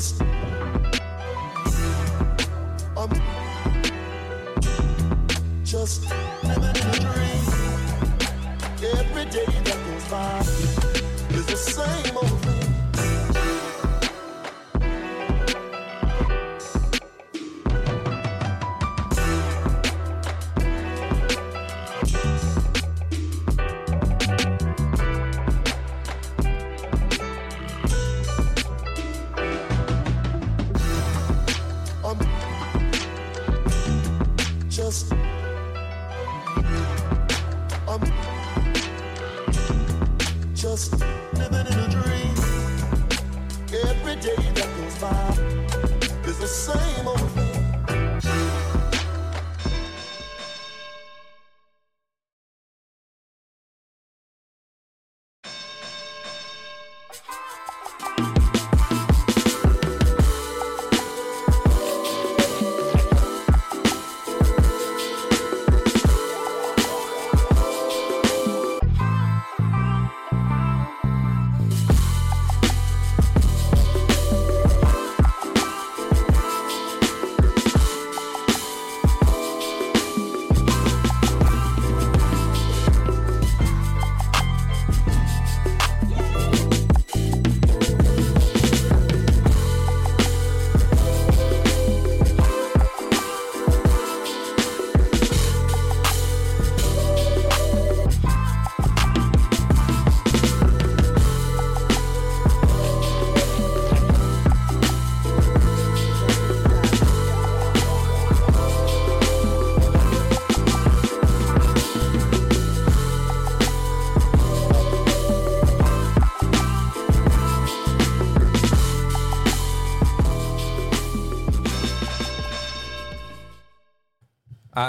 Just. 0.05 0.34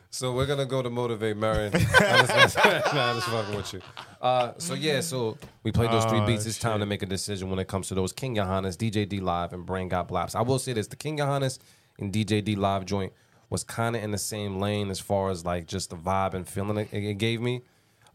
So 0.09 0.33
we're 0.33 0.45
gonna 0.45 0.65
go 0.65 0.81
to 0.81 0.89
motivate 0.89 1.37
Marion. 1.37 1.71
nah, 1.73 2.23
just, 2.23 2.57
fucking 2.57 3.55
with 3.55 3.73
you. 3.73 3.81
Uh, 4.21 4.53
so 4.57 4.73
yeah, 4.73 5.01
so 5.01 5.37
we 5.63 5.71
played 5.71 5.91
those 5.91 6.05
three 6.05 6.21
beats. 6.25 6.45
It's 6.45 6.57
time 6.57 6.79
to 6.79 6.85
make 6.85 7.03
a 7.03 7.05
decision 7.05 7.49
when 7.49 7.59
it 7.59 7.67
comes 7.67 7.89
to 7.89 7.95
those 7.95 8.13
King 8.13 8.35
Johannes, 8.35 8.77
DJ 8.77 9.07
D 9.07 9.19
Live, 9.19 9.51
and 9.53 9.65
Brain 9.65 9.89
Got 9.89 10.07
Blaps. 10.07 10.35
I 10.35 10.41
will 10.41 10.57
say 10.57 10.73
this: 10.73 10.87
the 10.87 10.95
King 10.95 11.17
Johannes 11.17 11.59
and 11.99 12.13
DJ 12.13 12.43
D 12.43 12.55
Live 12.55 12.85
joint 12.85 13.13
was 13.49 13.63
kind 13.63 13.95
of 13.95 14.03
in 14.03 14.11
the 14.11 14.17
same 14.17 14.59
lane 14.59 14.89
as 14.89 14.99
far 14.99 15.29
as 15.29 15.45
like 15.45 15.67
just 15.67 15.89
the 15.89 15.97
vibe 15.97 16.33
and 16.33 16.47
feeling 16.47 16.77
it, 16.77 16.89
it 16.93 17.17
gave 17.17 17.41
me. 17.41 17.61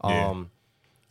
Um, 0.01 0.49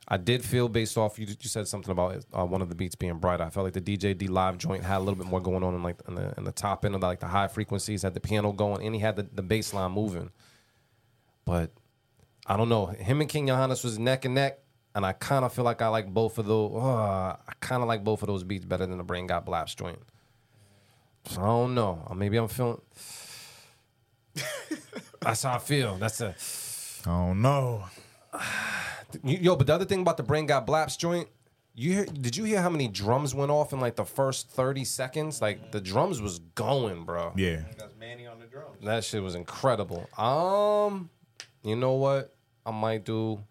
I 0.07 0.19
did 0.19 0.45
feel 0.45 0.69
based 0.69 0.99
off 0.99 1.19
you. 1.19 1.27
You 1.27 1.49
said 1.49 1.67
something 1.67 1.91
about 1.91 2.25
uh, 2.37 2.45
one 2.45 2.61
of 2.61 2.69
the 2.69 2.75
beats 2.75 2.95
being 2.95 3.19
brighter. 3.19 3.43
I 3.43 3.51
felt 3.51 3.65
like 3.65 3.73
the 3.73 3.81
DJ 3.81 4.17
D 4.17 4.27
live 4.27 4.59
joint 4.59 4.85
had 4.85 4.99
a 4.99 5.01
little 5.01 5.15
bit 5.15 5.27
more 5.27 5.41
going 5.41 5.63
on 5.63 5.75
in 5.75 5.83
like 5.83 5.97
in 6.07 6.15
the 6.15 6.35
in 6.37 6.45
the 6.45 6.53
top 6.53 6.85
end 6.85 6.95
of 6.95 7.03
like 7.03 7.21
the 7.21 7.27
high 7.27 7.49
frequencies, 7.49 8.03
had 8.03 8.13
the 8.13 8.21
piano 8.21 8.53
going, 8.53 8.85
and 8.85 8.95
he 8.95 9.01
had 9.01 9.17
the, 9.17 9.23
the 9.23 9.43
bass 9.43 9.73
line 9.73 9.93
moving. 9.93 10.31
But 11.47 11.71
I 12.47 12.57
don't 12.57 12.69
know. 12.69 12.87
Him 12.87 13.21
and 13.23 13.31
King 13.31 13.47
Johannes 13.47 13.83
was 13.83 13.99
neck 13.99 14.27
and 14.27 14.35
neck, 14.35 14.59
and 14.95 15.07
I 15.07 15.13
kind 15.13 15.45
of 15.45 15.55
feel 15.55 15.65
like 15.65 15.81
I 15.81 15.89
like 15.89 16.13
both 16.13 16.37
of 16.37 16.47
those. 16.47 16.73
Uh, 16.75 17.37
I 17.49 17.53
kind 17.61 17.81
of 17.83 17.89
like 17.89 18.05
both 18.05 18.23
of 18.23 18.27
those 18.27 18.45
beats 18.45 18.67
better 18.67 18.85
than 18.87 18.99
the 18.99 19.05
Brain 19.05 19.27
Got 19.27 19.47
Blaps 19.47 19.75
joint. 19.75 20.01
So 21.27 21.41
I 21.41 21.47
don't 21.47 21.75
know. 21.75 22.07
Maybe 22.15 22.37
I'm 22.37 22.49
feeling. 22.49 22.83
That's 25.23 25.43
how 25.43 25.55
I 25.55 25.59
feel. 25.59 25.97
That's 25.97 26.21
a. 26.21 26.35
I 27.07 27.27
don't 27.27 27.41
know. 27.41 27.85
You- 28.41 28.94
Yo, 29.23 29.57
but 29.57 29.67
the 29.67 29.75
other 29.75 29.85
thing 29.85 30.01
about 30.01 30.17
the 30.17 30.23
Brain 30.23 30.47
Got 30.47 30.67
Blaps 30.67 30.97
joint, 30.97 31.29
you 31.75 31.93
hear, 31.93 32.05
did 32.07 32.37
you 32.37 32.45
hear 32.45 32.63
how 32.63 32.71
many 32.71 32.89
drums 32.89 33.35
went 33.35 33.51
off 33.51 33.73
in 33.73 33.81
like 33.81 33.97
the 33.97 34.05
first 34.05 34.49
30 34.51 34.85
seconds? 34.85 35.41
Like 35.43 35.73
the 35.73 35.81
drums 35.81 36.21
was 36.21 36.39
going, 36.55 37.05
bro. 37.05 37.33
Yeah. 37.37 37.63
That's 37.79 37.95
Manny 37.99 38.27
on 38.27 38.39
the 38.39 38.47
drums. 38.47 38.79
That 38.85 39.05
shit 39.05 39.23
was 39.23 39.35
incredible. 39.35 40.09
Um, 40.19 41.11
you 41.63 41.77
know 41.77 41.93
what? 41.95 42.35
I 42.67 42.71
might 42.71 43.05
do. 43.05 43.43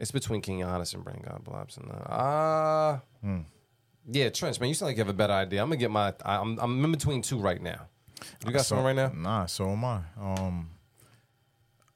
It's 0.00 0.10
between 0.10 0.40
King 0.42 0.60
Johannes 0.60 0.94
and 0.94 1.02
Brain 1.02 1.22
Got 1.24 1.42
Blaps, 1.44 1.76
and 1.76 1.90
uh, 1.90 1.94
ah, 2.06 3.00
yeah, 4.10 4.28
Trench, 4.30 4.60
man, 4.60 4.68
you 4.68 4.74
sound 4.74 4.88
like 4.90 4.96
you 4.96 5.00
have 5.00 5.08
a 5.08 5.12
better 5.16 5.32
idea. 5.32 5.60
I'm 5.60 5.68
gonna 5.68 5.76
get 5.76 5.90
my. 5.90 6.14
I- 6.24 6.36
I'm 6.36 6.56
I'm 6.60 6.84
in 6.84 6.92
between 6.92 7.20
two 7.20 7.38
right 7.38 7.60
now. 7.60 7.88
You 8.46 8.52
got 8.52 8.60
So- 8.60 8.76
something 8.76 8.84
right 8.86 8.94
now? 8.96 9.10
Nah, 9.14 9.46
so 9.46 9.68
am 9.70 9.84
I. 9.84 10.00
Um, 10.20 10.70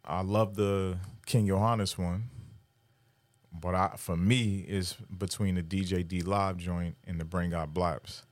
I 0.04 0.22
love 0.22 0.56
the 0.56 0.98
King 1.26 1.46
Johannes 1.46 1.96
one, 1.96 2.24
but 3.52 3.74
I 3.74 3.94
for 3.96 4.16
me 4.16 4.64
is 4.66 4.94
between 5.18 5.54
the 5.56 5.62
DJ 5.62 6.06
D 6.06 6.20
Live 6.22 6.56
joint 6.56 6.96
and 7.06 7.20
the 7.20 7.24
Brain 7.24 7.50
Got 7.50 7.72
Blaps, 7.74 8.22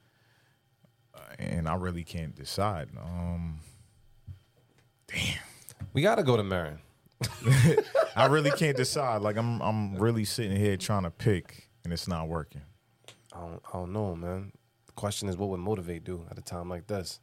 Uh, 1.14 1.18
and 1.38 1.68
I 1.68 1.74
really 1.74 2.04
can't 2.04 2.34
decide. 2.34 2.88
Um, 2.96 3.60
We 5.92 6.02
gotta 6.02 6.22
go 6.22 6.36
to 6.36 6.44
Marion. 6.44 6.78
I 8.16 8.26
really 8.26 8.50
can't 8.52 8.76
decide. 8.76 9.22
Like 9.22 9.36
I'm, 9.36 9.60
I'm 9.60 9.96
really 9.96 10.24
sitting 10.24 10.56
here 10.56 10.76
trying 10.76 11.02
to 11.02 11.10
pick, 11.10 11.68
and 11.84 11.92
it's 11.92 12.08
not 12.08 12.28
working. 12.28 12.62
I 13.32 13.40
don't, 13.40 13.62
I 13.68 13.72
don't 13.74 13.92
know, 13.92 14.14
man. 14.16 14.52
The 14.86 14.92
question 14.92 15.28
is, 15.28 15.36
what 15.36 15.48
would 15.50 15.60
motivate 15.60 16.04
do 16.04 16.24
at 16.30 16.38
a 16.38 16.42
time 16.42 16.68
like 16.68 16.86
this? 16.86 17.20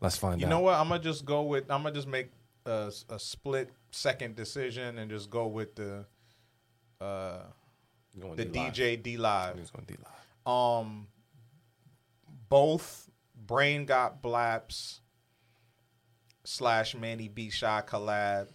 Let's 0.00 0.16
find 0.16 0.40
You 0.40 0.46
out. 0.46 0.48
You 0.48 0.54
know 0.54 0.60
what? 0.60 0.74
I'm 0.74 0.88
gonna 0.88 1.02
just 1.02 1.24
go 1.24 1.42
with. 1.42 1.70
I'm 1.70 1.82
gonna 1.82 1.94
just 1.94 2.08
make 2.08 2.30
a, 2.66 2.92
a 3.08 3.18
split 3.18 3.70
second 3.92 4.34
decision 4.34 4.98
and 4.98 5.10
just 5.10 5.30
go 5.30 5.46
with 5.46 5.74
the 5.76 6.04
uh 7.00 7.38
going 8.18 8.36
the 8.36 8.44
D-Live. 8.44 8.72
DJ 8.72 9.02
D 9.02 9.16
Live. 9.16 9.54
I'm 9.54 9.60
just 9.60 9.72
going 9.72 9.86
D 9.86 9.94
live. 9.94 10.54
Um, 10.54 11.06
both 12.48 13.08
Brain 13.34 13.84
Got 13.86 14.22
Blaps 14.22 15.00
slash 16.44 16.94
Manny 16.94 17.28
B 17.28 17.50
Shy 17.50 17.82
collab 17.86 18.48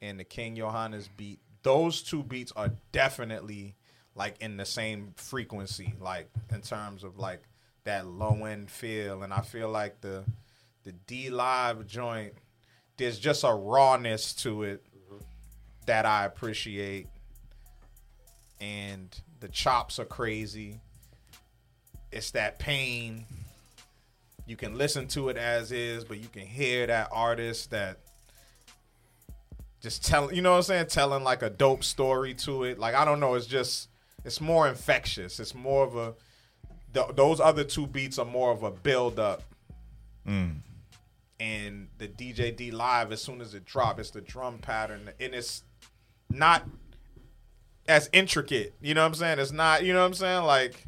and 0.00 0.18
the 0.18 0.24
King 0.24 0.56
Johannes 0.56 1.08
beat. 1.16 1.40
Those 1.62 2.02
two 2.02 2.22
beats 2.22 2.52
are 2.56 2.70
definitely 2.92 3.74
like 4.14 4.36
in 4.40 4.56
the 4.56 4.64
same 4.64 5.12
frequency, 5.16 5.94
like 6.00 6.28
in 6.52 6.60
terms 6.60 7.04
of 7.04 7.18
like 7.18 7.42
that 7.84 8.06
low 8.06 8.44
end 8.44 8.70
feel. 8.70 9.22
And 9.22 9.32
I 9.32 9.40
feel 9.40 9.68
like 9.68 10.00
the 10.00 10.24
the 10.84 10.92
D 10.92 11.30
Live 11.30 11.86
joint, 11.86 12.34
there's 12.96 13.18
just 13.18 13.44
a 13.44 13.52
rawness 13.52 14.32
to 14.34 14.62
it 14.64 14.84
that 15.86 16.06
I 16.06 16.24
appreciate. 16.24 17.08
And 18.60 19.14
the 19.40 19.48
chops 19.48 19.98
are 19.98 20.04
crazy 20.04 20.80
it's 22.14 22.30
that 22.30 22.58
pain. 22.58 23.26
You 24.46 24.56
can 24.56 24.78
listen 24.78 25.08
to 25.08 25.30
it 25.30 25.36
as 25.36 25.72
is, 25.72 26.04
but 26.04 26.18
you 26.18 26.28
can 26.28 26.46
hear 26.46 26.86
that 26.86 27.08
artist 27.12 27.70
that 27.70 27.98
just 29.80 30.04
tell 30.04 30.32
you 30.32 30.40
know 30.40 30.52
what 30.52 30.58
I'm 30.58 30.62
saying, 30.62 30.86
telling 30.86 31.24
like 31.24 31.42
a 31.42 31.50
dope 31.50 31.82
story 31.82 32.32
to 32.34 32.64
it. 32.64 32.78
Like 32.78 32.94
I 32.94 33.04
don't 33.04 33.20
know, 33.20 33.34
it's 33.34 33.46
just 33.46 33.88
it's 34.24 34.40
more 34.40 34.68
infectious. 34.68 35.40
It's 35.40 35.54
more 35.54 35.84
of 35.84 35.96
a 35.96 36.14
th- 36.94 37.16
those 37.16 37.40
other 37.40 37.64
two 37.64 37.86
beats 37.86 38.18
are 38.18 38.24
more 38.24 38.52
of 38.52 38.62
a 38.62 38.70
build 38.70 39.18
up. 39.18 39.42
Mm. 40.26 40.58
And 41.40 41.88
the 41.98 42.06
DJ 42.08 42.54
D 42.56 42.70
live, 42.70 43.10
as 43.12 43.20
soon 43.20 43.40
as 43.40 43.54
it 43.54 43.64
drop, 43.64 43.98
it's 43.98 44.10
the 44.10 44.20
drum 44.20 44.58
pattern, 44.58 45.10
and 45.18 45.34
it's 45.34 45.64
not 46.30 46.64
as 47.88 48.08
intricate. 48.12 48.74
You 48.80 48.94
know 48.94 49.02
what 49.02 49.08
I'm 49.08 49.14
saying? 49.14 49.38
It's 49.40 49.52
not. 49.52 49.84
You 49.84 49.92
know 49.92 50.00
what 50.00 50.06
I'm 50.06 50.14
saying? 50.14 50.44
Like 50.44 50.86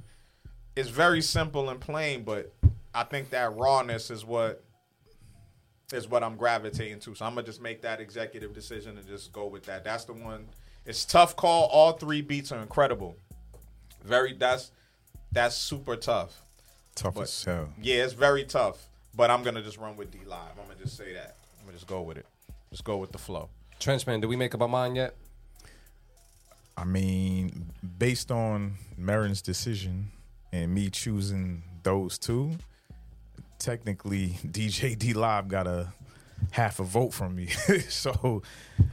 it's 0.76 0.88
very 0.88 1.20
simple 1.20 1.68
and 1.68 1.80
plain, 1.80 2.22
but 2.22 2.52
I 2.94 3.02
think 3.04 3.30
that 3.30 3.56
rawness 3.56 4.10
is 4.10 4.24
what 4.24 4.62
is 5.92 6.08
what 6.08 6.22
I'm 6.22 6.36
gravitating 6.36 7.00
to. 7.00 7.14
So 7.14 7.24
I'm 7.24 7.34
gonna 7.34 7.46
just 7.46 7.60
make 7.62 7.82
that 7.82 8.00
executive 8.00 8.54
decision 8.54 8.96
and 8.98 9.06
just 9.06 9.32
go 9.32 9.46
with 9.46 9.64
that. 9.64 9.84
That's 9.84 10.04
the 10.04 10.12
one. 10.12 10.46
It's 10.84 11.04
tough 11.04 11.34
call. 11.34 11.64
All 11.72 11.92
three 11.92 12.22
beats 12.22 12.52
are 12.52 12.60
incredible. 12.60 13.16
Very. 14.04 14.32
That's 14.34 14.70
that's 15.32 15.56
super 15.56 15.96
tough. 15.96 16.40
Tough 16.94 17.14
But- 17.14 17.22
as 17.22 17.44
hell. 17.44 17.72
Yeah, 17.80 18.04
it's 18.04 18.12
very 18.14 18.44
tough. 18.44 18.88
But 19.16 19.30
I'm 19.30 19.42
gonna 19.42 19.62
just 19.62 19.78
run 19.78 19.96
with 19.96 20.10
D 20.10 20.18
Live. 20.26 20.50
I'm 20.60 20.68
gonna 20.68 20.78
just 20.78 20.96
say 20.96 21.14
that. 21.14 21.36
I'm 21.58 21.64
gonna 21.66 21.78
just 21.78 21.86
go 21.86 22.02
with 22.02 22.18
it. 22.18 22.26
Just 22.70 22.84
go 22.84 22.98
with 22.98 23.12
the 23.12 23.18
flow. 23.18 23.48
Trenchman, 23.80 24.20
did 24.20 24.26
we 24.26 24.36
make 24.36 24.54
up 24.54 24.60
our 24.60 24.68
mind 24.68 24.96
yet? 24.96 25.14
I 26.76 26.84
mean, 26.84 27.72
based 27.98 28.30
on 28.30 28.74
Marin's 28.98 29.40
decision 29.40 30.10
and 30.52 30.74
me 30.74 30.90
choosing 30.90 31.62
those 31.82 32.18
two, 32.18 32.52
technically 33.58 34.28
DJ 34.46 34.98
D 34.98 35.14
Live 35.14 35.48
got 35.48 35.66
a 35.66 35.92
half 36.50 36.78
a 36.80 36.84
vote 36.84 37.14
from 37.14 37.34
me. 37.34 37.46
so 37.88 38.42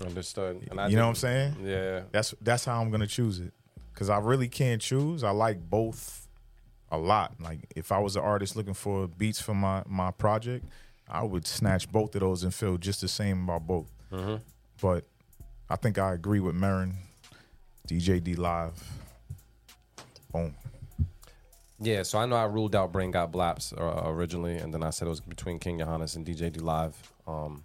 Understood. 0.05 0.65
And 0.71 0.79
I 0.79 0.87
you 0.87 0.95
know 0.95 1.03
what 1.03 1.09
I'm 1.09 1.15
saying? 1.15 1.55
Yeah. 1.63 2.01
That's 2.11 2.33
that's 2.41 2.63
how 2.63 2.81
I'm 2.81 2.91
gonna 2.91 3.07
choose 3.07 3.39
it. 3.39 3.53
Cause 3.93 4.09
I 4.09 4.17
really 4.17 4.47
can't 4.47 4.81
choose. 4.81 5.23
I 5.23 5.29
like 5.29 5.69
both 5.69 6.22
a 6.93 6.97
lot. 6.97 7.33
Like 7.41 7.59
if 7.75 7.91
I 7.91 7.99
was 7.99 8.15
an 8.15 8.21
artist 8.21 8.55
looking 8.55 8.73
for 8.75 9.07
beats 9.07 9.41
for 9.41 9.53
my 9.53 9.83
my 9.87 10.11
project, 10.11 10.65
I 11.09 11.23
would 11.23 11.45
snatch 11.47 11.91
both 11.91 12.13
of 12.15 12.21
those 12.21 12.43
and 12.43 12.53
feel 12.53 12.77
just 12.77 13.01
the 13.01 13.07
same 13.07 13.43
about 13.43 13.65
both. 13.67 13.91
Mhm. 14.11 14.41
But 14.81 15.05
I 15.69 15.75
think 15.75 15.97
I 15.97 16.13
agree 16.13 16.39
with 16.39 16.55
Marin. 16.55 16.95
DJ 17.87 18.23
D 18.23 18.35
Live. 18.35 18.81
Boom. 20.31 20.55
Yeah, 21.79 22.03
so 22.03 22.17
I 22.19 22.25
know 22.25 22.35
I 22.37 22.45
ruled 22.45 22.75
out 22.75 22.91
Brain 22.93 23.11
Got 23.11 23.31
Blaps 23.31 23.73
uh, 23.73 24.03
originally, 24.05 24.55
and 24.57 24.73
then 24.73 24.83
I 24.83 24.89
said 24.91 25.07
it 25.07 25.09
was 25.09 25.19
between 25.19 25.59
King 25.59 25.79
Johannes 25.79 26.15
and 26.15 26.25
DJ 26.25 26.49
D 26.51 26.59
Live. 26.61 26.95
Um, 27.27 27.63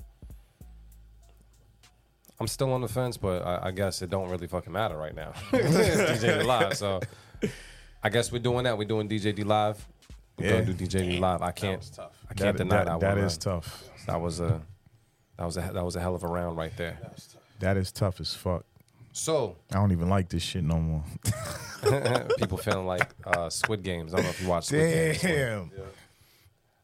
I'm 2.41 2.47
still 2.49 2.73
on 2.73 2.81
the 2.81 2.89
fence, 2.89 3.17
but 3.17 3.45
I, 3.47 3.69
I 3.69 3.71
guess 3.73 4.01
it 4.03 4.11
don't 4.11 4.29
really 4.31 4.47
fucking 4.47 4.73
matter 4.73 4.97
right 4.97 5.15
now. 5.15 5.33
DJ 5.51 6.21
D 6.21 6.43
Live, 6.45 6.77
so 6.77 7.01
I 8.03 8.09
guess 8.11 8.31
we're 8.33 8.39
doing 8.39 8.65
that. 8.65 8.77
We're 8.79 8.85
doing 8.85 9.09
DJ 9.09 9.35
D 9.35 9.43
Live. 9.45 9.87
We're 10.39 10.47
Yeah. 10.47 10.53
gonna 10.61 10.73
do 10.73 10.87
DJ 10.87 11.03
D 11.11 11.19
Live. 11.19 11.43
I 11.43 11.51
can't. 11.53 11.81
was 11.81 11.91
tough. 11.91 12.13
I 12.31 12.35
can't 12.35 12.57
That- 12.57 12.65
deny 12.65 12.77
that- 12.85 12.87
that. 12.87 13.01
that 13.01 13.17
one, 13.17 13.25
is 13.25 13.45
man. 13.47 13.55
tough. 13.55 13.89
That 14.07 14.21
was 14.21 14.41
a. 14.41 14.61
That 15.37 15.45
was 15.45 15.57
a 15.57 15.61
that 15.73 15.85
was 15.85 15.97
a 15.97 16.01
hell 16.01 16.15
of 16.15 16.23
a 16.25 16.29
round 16.29 16.57
right 16.57 16.77
there. 16.77 16.99
That 17.61 17.77
is 17.77 17.93
tough 17.93 18.21
as 18.21 18.35
fuck. 18.35 18.65
So 19.13 19.57
I 19.73 19.75
don't 19.77 19.93
even 19.93 20.09
like 20.09 20.29
this 20.29 20.43
shit 20.43 20.63
no 20.65 20.79
more. 20.81 21.05
people 22.39 22.59
feeling 22.59 22.87
like 22.87 23.09
uh, 23.25 23.49
Squid 23.51 23.83
Games. 23.83 24.13
I 24.13 24.17
don't 24.17 24.25
know 24.27 24.31
if 24.31 24.43
you 24.43 24.49
watched 24.49 24.67
Squid 24.69 24.91
Games. 24.93 25.23
Damn. 25.23 25.71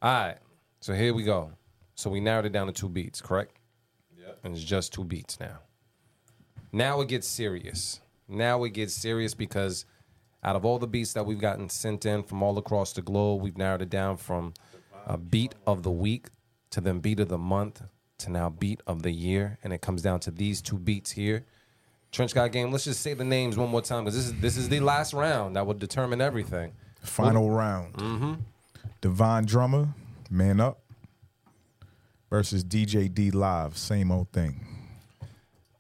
All 0.03 0.13
right. 0.27 0.39
So 0.81 0.95
here 0.95 1.15
we 1.15 1.23
go. 1.25 1.51
So 1.97 2.11
we 2.11 2.21
narrowed 2.21 2.45
it 2.47 2.53
down 2.53 2.67
to 2.67 2.73
two 2.73 2.89
beats, 2.89 3.21
correct? 3.21 3.57
Yeah. 4.17 4.33
And 4.43 4.55
it's 4.55 4.65
just 4.65 4.93
two 4.93 5.05
beats 5.05 5.39
now. 5.41 5.59
Now 6.73 7.01
it 7.01 7.09
gets 7.09 7.27
serious. 7.29 8.01
Now 8.29 8.65
it 8.65 8.71
gets 8.71 8.95
serious 8.95 9.35
because 9.35 9.85
out 10.45 10.57
of 10.57 10.65
all 10.65 10.79
the 10.79 10.87
beats 10.87 11.15
that 11.15 11.25
we've 11.25 11.41
gotten 11.41 11.69
sent 11.69 12.05
in 12.05 12.23
from 12.23 12.43
all 12.43 12.59
across 12.59 12.93
the 12.93 13.03
globe, 13.03 13.41
we've 13.43 13.57
narrowed 13.57 13.83
it 13.83 13.91
down 13.91 14.17
from 14.19 14.53
a 15.07 15.17
beat 15.17 15.55
of 15.67 15.83
the 15.83 15.91
week 15.91 16.27
to 16.71 16.81
then 16.81 17.01
beat 17.01 17.21
of 17.21 17.29
the 17.29 17.39
month 17.39 17.83
to 18.19 18.31
now 18.31 18.51
beat 18.51 18.81
of 18.87 19.03
the 19.03 19.11
year. 19.11 19.59
And 19.65 19.73
it 19.73 19.81
comes 19.81 20.03
down 20.03 20.21
to 20.21 20.31
these 20.31 20.61
two 20.61 20.79
beats 20.79 21.11
here. 21.13 21.45
Trench 22.13 22.35
Got 22.35 22.53
Game, 22.53 22.71
let's 22.71 22.85
just 22.85 23.01
say 23.01 23.15
the 23.15 23.25
names 23.25 23.57
one 23.57 23.71
more 23.71 23.83
time 23.83 24.05
because 24.05 24.17
this 24.17 24.27
is 24.27 24.41
this 24.41 24.57
is 24.57 24.69
the 24.69 24.79
last 24.81 25.13
round 25.15 25.57
that 25.57 25.67
will 25.67 25.75
determine 25.75 26.21
everything. 26.21 26.73
Final 27.01 27.51
round. 27.51 27.95
Mm-hmm. 27.95 28.35
Divine 29.01 29.45
Drummer, 29.45 29.89
Man 30.31 30.61
Up, 30.61 30.81
versus 32.31 32.63
DJ 32.65 33.13
D 33.13 33.31
Live. 33.33 33.77
Same 33.77 34.13
old 34.13 34.31
thing. 34.31 34.65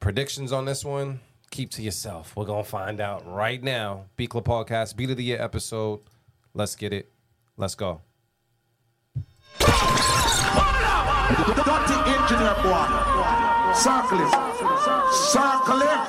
predictions 0.00 0.52
on 0.52 0.64
this 0.64 0.84
one, 0.84 1.20
keep 1.54 1.70
to 1.70 1.82
yourself. 1.82 2.34
We're 2.34 2.46
gonna 2.46 2.64
find 2.64 3.00
out 3.00 3.24
right 3.32 3.62
now. 3.62 4.06
Beat 4.16 4.30
Club 4.30 4.44
Podcast, 4.44 4.96
Beat 4.96 5.10
of 5.10 5.16
the 5.16 5.22
Year 5.22 5.40
episode. 5.40 6.00
Let's 6.52 6.74
get 6.74 6.92
it. 6.92 7.12
Let's 7.56 7.76
go. 7.76 8.00
Dirty 9.60 9.70
engineer 12.10 12.56
boy. 12.60 12.86
Circle 13.72 14.20
it. 14.20 14.32
Circle 15.14 15.82
it. 15.82 16.00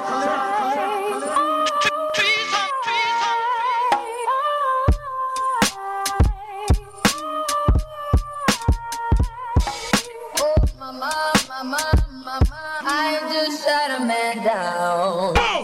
Oh, 10.38 10.56
mama, 10.80 11.12
mama, 11.48 11.64
mama, 11.64 11.95
I 12.42 13.20
just 13.32 13.64
shot 13.64 14.02
a 14.02 14.06
man 14.06 14.44
down. 14.44 15.55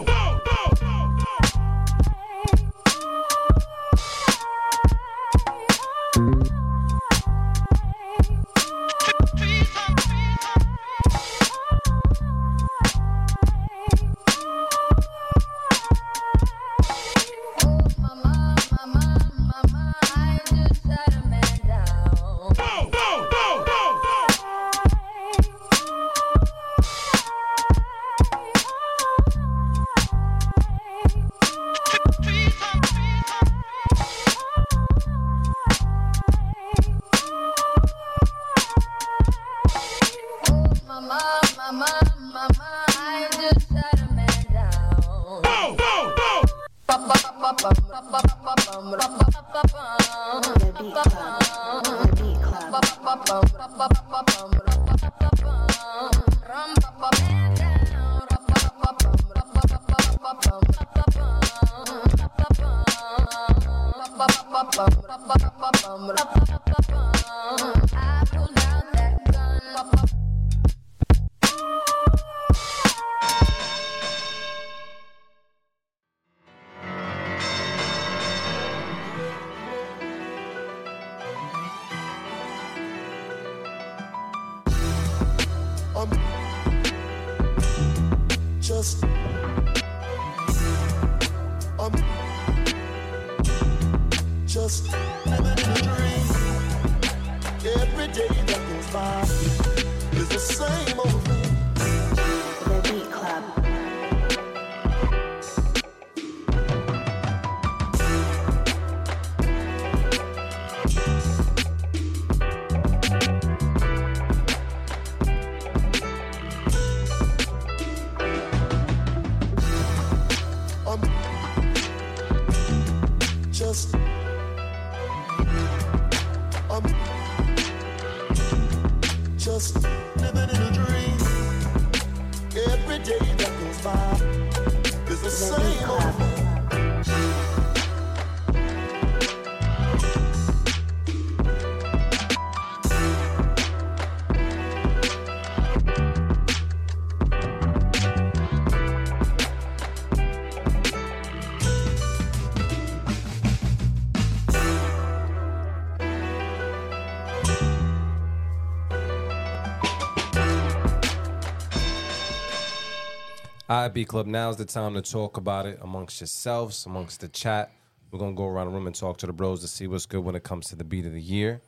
All 163.72 163.80
right, 163.80 163.88
B 163.88 164.04
Club, 164.04 164.26
now's 164.26 164.58
the 164.58 164.66
time 164.66 164.92
to 164.92 165.00
talk 165.00 165.38
about 165.38 165.64
it 165.64 165.78
amongst 165.80 166.20
yourselves, 166.20 166.84
amongst 166.84 167.22
the 167.22 167.28
chat. 167.28 167.72
We're 168.10 168.18
going 168.18 168.32
to 168.32 168.36
go 168.36 168.46
around 168.46 168.66
the 168.66 168.74
room 168.74 168.86
and 168.86 168.94
talk 168.94 169.16
to 169.16 169.26
the 169.26 169.32
bros 169.32 169.62
to 169.62 169.66
see 169.66 169.86
what's 169.86 170.04
good 170.04 170.22
when 170.22 170.34
it 170.34 170.42
comes 170.42 170.66
to 170.66 170.76
the 170.76 170.84
beat 170.84 171.06
of 171.06 171.14
the 171.14 171.22
year. 171.22 171.62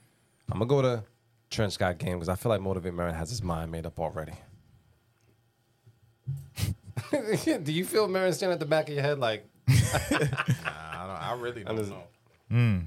I'm 0.52 0.58
going 0.58 0.68
to 0.68 0.74
go 0.74 0.82
to 0.82 1.02
Trench 1.48 1.78
Got 1.78 1.96
Game 1.96 2.18
because 2.18 2.28
I 2.28 2.34
feel 2.34 2.50
like 2.50 2.60
Motivate 2.60 2.92
Marin 2.92 3.14
has 3.14 3.30
his 3.30 3.42
mind 3.42 3.72
made 3.72 3.86
up 3.86 3.98
already. 3.98 4.34
Do 7.10 7.72
you 7.72 7.86
feel 7.86 8.06
Marin 8.06 8.34
standing 8.34 8.52
at 8.52 8.60
the 8.60 8.66
back 8.66 8.88
of 8.90 8.94
your 8.94 9.02
head 9.02 9.18
like, 9.18 9.48
Nah, 9.66 9.74
I, 10.12 11.06
don't, 11.06 11.22
I 11.22 11.34
really 11.40 11.64
don't 11.64 11.78
just- 11.78 11.88
know. 11.90 12.02
Hmm. 12.50 12.78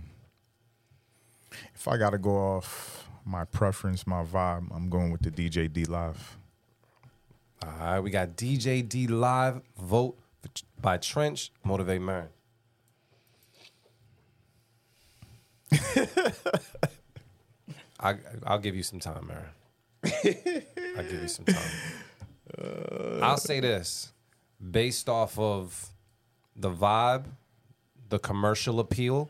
If 1.74 1.88
I 1.88 1.98
gotta 1.98 2.20
go 2.20 2.36
off 2.38 3.10
my 3.26 3.46
preference, 3.46 4.06
my 4.06 4.24
vibe, 4.24 4.68
I'm 4.72 4.92
going 4.92 5.12
with 5.12 5.22
the 5.22 5.32
DJ 5.32 5.74
D 5.74 5.86
Live. 5.86 6.38
All 7.64 7.70
right, 7.80 8.00
we 8.00 8.10
got 8.12 8.36
DJ 8.36 8.88
D 8.88 9.08
Live, 9.08 9.62
vote 9.80 10.18
by 10.82 10.98
Trench, 10.98 11.52
Motivate 11.64 12.02
Marin. 12.02 12.30
I, 18.00 18.16
I'll 18.46 18.60
give 18.60 18.76
you 18.76 18.84
some 18.84 19.00
time, 19.00 19.28
Marin. 19.28 20.64
I'll 20.98 21.04
give 21.04 21.22
you 21.22 21.28
some 21.28 21.46
time. 21.46 23.22
I'll 23.22 23.38
say 23.38 23.60
this 23.60 24.14
based 24.72 25.10
off 25.10 25.38
of 25.38 25.90
the 26.56 26.70
vibe, 26.72 27.26
the 28.10 28.20
commercial 28.20 28.80
appeal, 28.80 29.30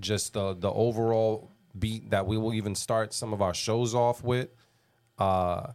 just 0.00 0.32
the, 0.34 0.54
the 0.54 0.70
overall 0.70 1.50
beat 1.78 2.10
that 2.10 2.26
we 2.26 2.36
will 2.38 2.54
even 2.54 2.74
start 2.74 3.12
some 3.12 3.32
of 3.32 3.42
our 3.42 3.54
shows 3.54 3.94
off 3.94 4.22
with, 4.22 4.48
uh, 5.18 5.72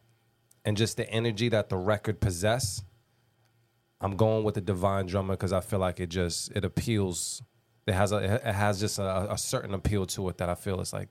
and 0.66 0.78
just 0.78 0.98
the 0.98 1.10
energy 1.10 1.50
that 1.50 1.70
the 1.70 1.78
record 1.78 2.20
possess. 2.20 2.84
I'm 4.02 4.16
going 4.16 4.44
with 4.44 4.56
the 4.56 4.62
Divine 4.62 5.06
Drummer 5.06 5.34
because 5.34 5.54
I 5.54 5.62
feel 5.62 5.80
like 5.80 6.00
it 6.00 6.10
just 6.10 6.52
it 6.52 6.66
appeals. 6.66 7.42
It 7.88 7.94
has 7.94 8.12
a 8.12 8.18
it 8.18 8.56
has 8.56 8.80
just 8.80 9.00
a, 9.00 9.32
a 9.32 9.38
certain 9.38 9.74
appeal 9.74 10.06
to 10.08 10.30
it 10.30 10.38
that 10.38 10.50
I 10.50 10.56
feel 10.56 10.82
is 10.82 10.94
like 10.94 11.10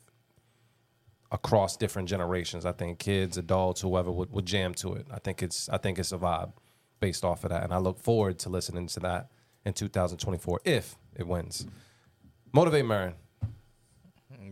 across 1.31 1.77
different 1.77 2.09
generations. 2.09 2.67
I 2.67 2.73
think 2.73 2.99
kids, 2.99 3.39
adults, 3.39 3.81
whoever 3.81 4.11
would, 4.11 4.31
would 4.33 4.47
jam 4.47 4.75
to 4.75 4.93
it. 4.95 5.07
I 5.11 5.19
think 5.19 5.43
it's 5.43 5.69
I 5.71 5.79
think 5.79 5.99
it's 5.99 6.13
a 6.13 6.19
vibe 6.19 6.53
based 7.01 7.25
off 7.25 7.45
of 7.45 7.51
that, 7.51 7.65
and 7.65 7.73
I 7.73 7.79
look 7.79 7.99
forward 7.99 8.39
to 8.41 8.49
listening 8.49 8.87
to 8.89 9.01
that 9.01 9.31
in 9.65 9.73
2024 9.73 10.61
if 10.65 10.97
it 11.17 11.27
wins. 11.27 11.67
Motivate 12.53 12.85
Marin, 12.85 13.15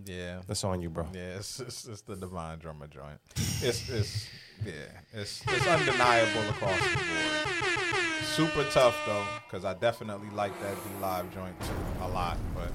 Yeah. 0.07 0.41
that's 0.47 0.65
on 0.65 0.81
you, 0.81 0.91
bro. 0.91 1.07
Yeah, 1.13 1.37
it's, 1.37 1.61
it's, 1.61 1.87
it's 1.87 2.03
the 2.03 2.17
divine 2.17 2.59
drummer 2.59 2.87
joint. 2.87 3.19
It's 3.37 3.89
it's 3.89 4.29
yeah, 4.65 4.73
it's 5.13 5.43
it's 5.47 5.67
undeniable 5.67 6.49
across 6.51 6.79
the 6.79 6.97
board. 6.97 8.25
Super 8.25 8.65
tough 8.71 8.97
though, 9.07 9.25
because 9.47 9.65
I 9.65 9.75
definitely 9.75 10.31
like 10.31 10.53
that 10.63 10.75
D 10.75 10.91
Live 11.01 11.33
joint 11.35 11.59
too 11.61 12.03
a 12.03 12.09
lot. 12.09 12.39
But 12.55 12.71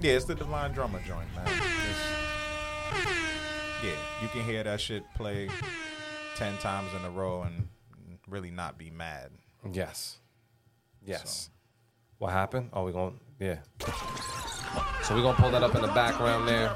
yeah, 0.00 0.12
it's 0.12 0.24
the 0.24 0.34
divine 0.34 0.72
drummer 0.72 1.00
joint, 1.06 1.28
man. 1.34 1.46
It's, 1.46 1.98
yeah, 3.84 3.96
you 4.22 4.28
can 4.28 4.42
hear 4.42 4.62
that 4.64 4.80
shit 4.80 5.02
play 5.14 5.48
ten 6.36 6.56
times 6.58 6.90
in 6.98 7.04
a 7.04 7.10
row 7.10 7.42
and 7.42 7.68
really 8.28 8.50
not 8.50 8.78
be 8.78 8.90
mad. 8.90 9.30
Yes. 9.72 10.18
Yes. 11.04 11.50
What 12.18 12.32
happened? 12.32 12.70
Oh, 12.72 12.84
we 12.84 12.92
going 12.92 13.18
yeah. 13.38 13.58
So 15.02 15.14
we're 15.14 15.22
gonna 15.22 15.38
pull 15.38 15.50
that 15.50 15.62
up 15.62 15.74
in 15.74 15.82
the 15.82 15.88
background 15.88 16.46
there. 16.48 16.74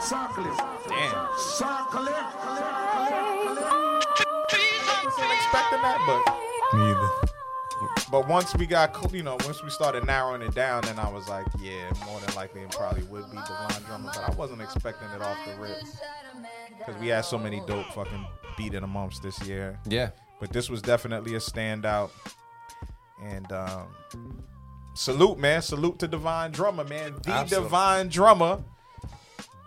Circle 0.00 0.44
it. 0.46 0.58
Damn, 0.88 1.28
Circle 1.38 2.06
it. 2.08 2.14
wasn't 5.04 5.32
expecting 5.32 5.82
that, 5.82 5.98
but. 6.06 6.76
Me 6.78 6.90
either. 6.90 7.08
But 8.10 8.28
once 8.28 8.54
we 8.56 8.66
got, 8.66 8.94
cl- 8.96 9.14
you 9.14 9.22
know, 9.22 9.36
once 9.44 9.62
we 9.62 9.70
started 9.70 10.04
narrowing 10.06 10.42
it 10.42 10.54
down, 10.54 10.82
then 10.82 10.98
I 10.98 11.08
was 11.08 11.28
like, 11.28 11.46
yeah, 11.60 11.90
more 12.06 12.20
than 12.20 12.34
likely 12.34 12.62
it 12.62 12.70
probably 12.70 13.02
would 13.04 13.30
be 13.30 13.36
Divine 13.36 13.82
Drummer. 13.86 14.10
But 14.14 14.30
I 14.30 14.34
wasn't 14.34 14.62
expecting 14.62 15.08
it 15.10 15.20
off 15.22 15.36
the 15.46 15.60
rip 15.60 15.78
because 16.78 17.00
we 17.00 17.08
had 17.08 17.24
so 17.24 17.38
many 17.38 17.60
dope 17.66 17.86
fucking 17.92 18.26
beat 18.56 18.74
in 18.74 18.84
amongst 18.84 19.22
this 19.22 19.40
year. 19.46 19.78
Yeah. 19.86 20.10
But 20.40 20.52
this 20.52 20.68
was 20.70 20.82
definitely 20.82 21.34
a 21.34 21.38
standout. 21.38 22.10
And 23.22 23.50
um, 23.52 23.86
salute, 24.94 25.38
man. 25.38 25.62
Salute 25.62 25.98
to 26.00 26.08
Divine 26.08 26.52
Drummer, 26.52 26.84
man. 26.84 27.14
The 27.22 27.30
Absolutely. 27.30 27.66
Divine 27.66 28.08
Drummer. 28.08 28.62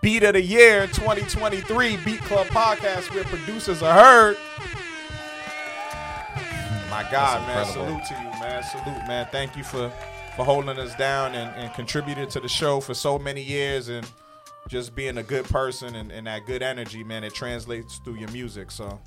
Beat 0.01 0.23
of 0.23 0.33
the 0.33 0.41
Year 0.41 0.85
2023 0.87 1.97
Beat 1.97 2.21
Club 2.21 2.47
Podcast 2.47 3.13
where 3.13 3.23
producers 3.25 3.81
are 3.81 3.93
heard. 3.93 4.37
My 6.89 7.05
God, 7.11 7.45
man. 7.47 7.65
Salute 7.65 8.05
to 8.05 8.13
you, 8.13 8.29
man. 8.39 8.63
Salute, 8.63 9.07
man. 9.07 9.27
Thank 9.31 9.57
you 9.57 9.63
for, 9.63 9.91
for 10.35 10.45
holding 10.45 10.77
us 10.77 10.95
down 10.95 11.35
and, 11.35 11.53
and 11.55 11.73
contributed 11.73 12.29
to 12.31 12.39
the 12.39 12.47
show 12.47 12.79
for 12.79 12.93
so 12.93 13.17
many 13.17 13.41
years 13.41 13.89
and 13.89 14.07
just 14.67 14.95
being 14.95 15.17
a 15.17 15.23
good 15.23 15.45
person 15.45 15.95
and, 15.95 16.11
and 16.11 16.27
that 16.27 16.45
good 16.45 16.61
energy, 16.61 17.03
man. 17.03 17.23
It 17.23 17.33
translates 17.33 17.97
through 17.97 18.15
your 18.15 18.29
music. 18.29 18.71
So, 18.71 18.99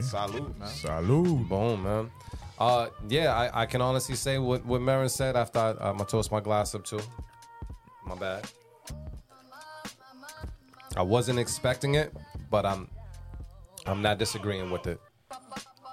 salute, 0.00 0.58
man. 0.58 0.68
Salud. 0.68 1.48
Boom, 1.48 1.82
man. 1.82 2.10
Uh, 2.58 2.88
yeah, 3.08 3.32
I, 3.34 3.62
I 3.62 3.66
can 3.66 3.80
honestly 3.80 4.16
say 4.16 4.38
what 4.38 4.64
what 4.66 4.80
Marin 4.80 5.08
said 5.08 5.36
after 5.36 5.58
I, 5.58 5.70
um, 5.70 6.00
I 6.00 6.04
toast 6.04 6.32
my 6.32 6.40
glass 6.40 6.74
up 6.74 6.84
too. 6.84 7.00
My 8.04 8.16
bad. 8.16 8.48
I 10.96 11.02
wasn't 11.02 11.38
expecting 11.38 11.94
it, 11.94 12.12
but 12.50 12.66
I'm 12.66 12.88
I'm 13.86 14.02
not 14.02 14.18
disagreeing 14.18 14.70
with 14.70 14.86
it. 14.86 15.00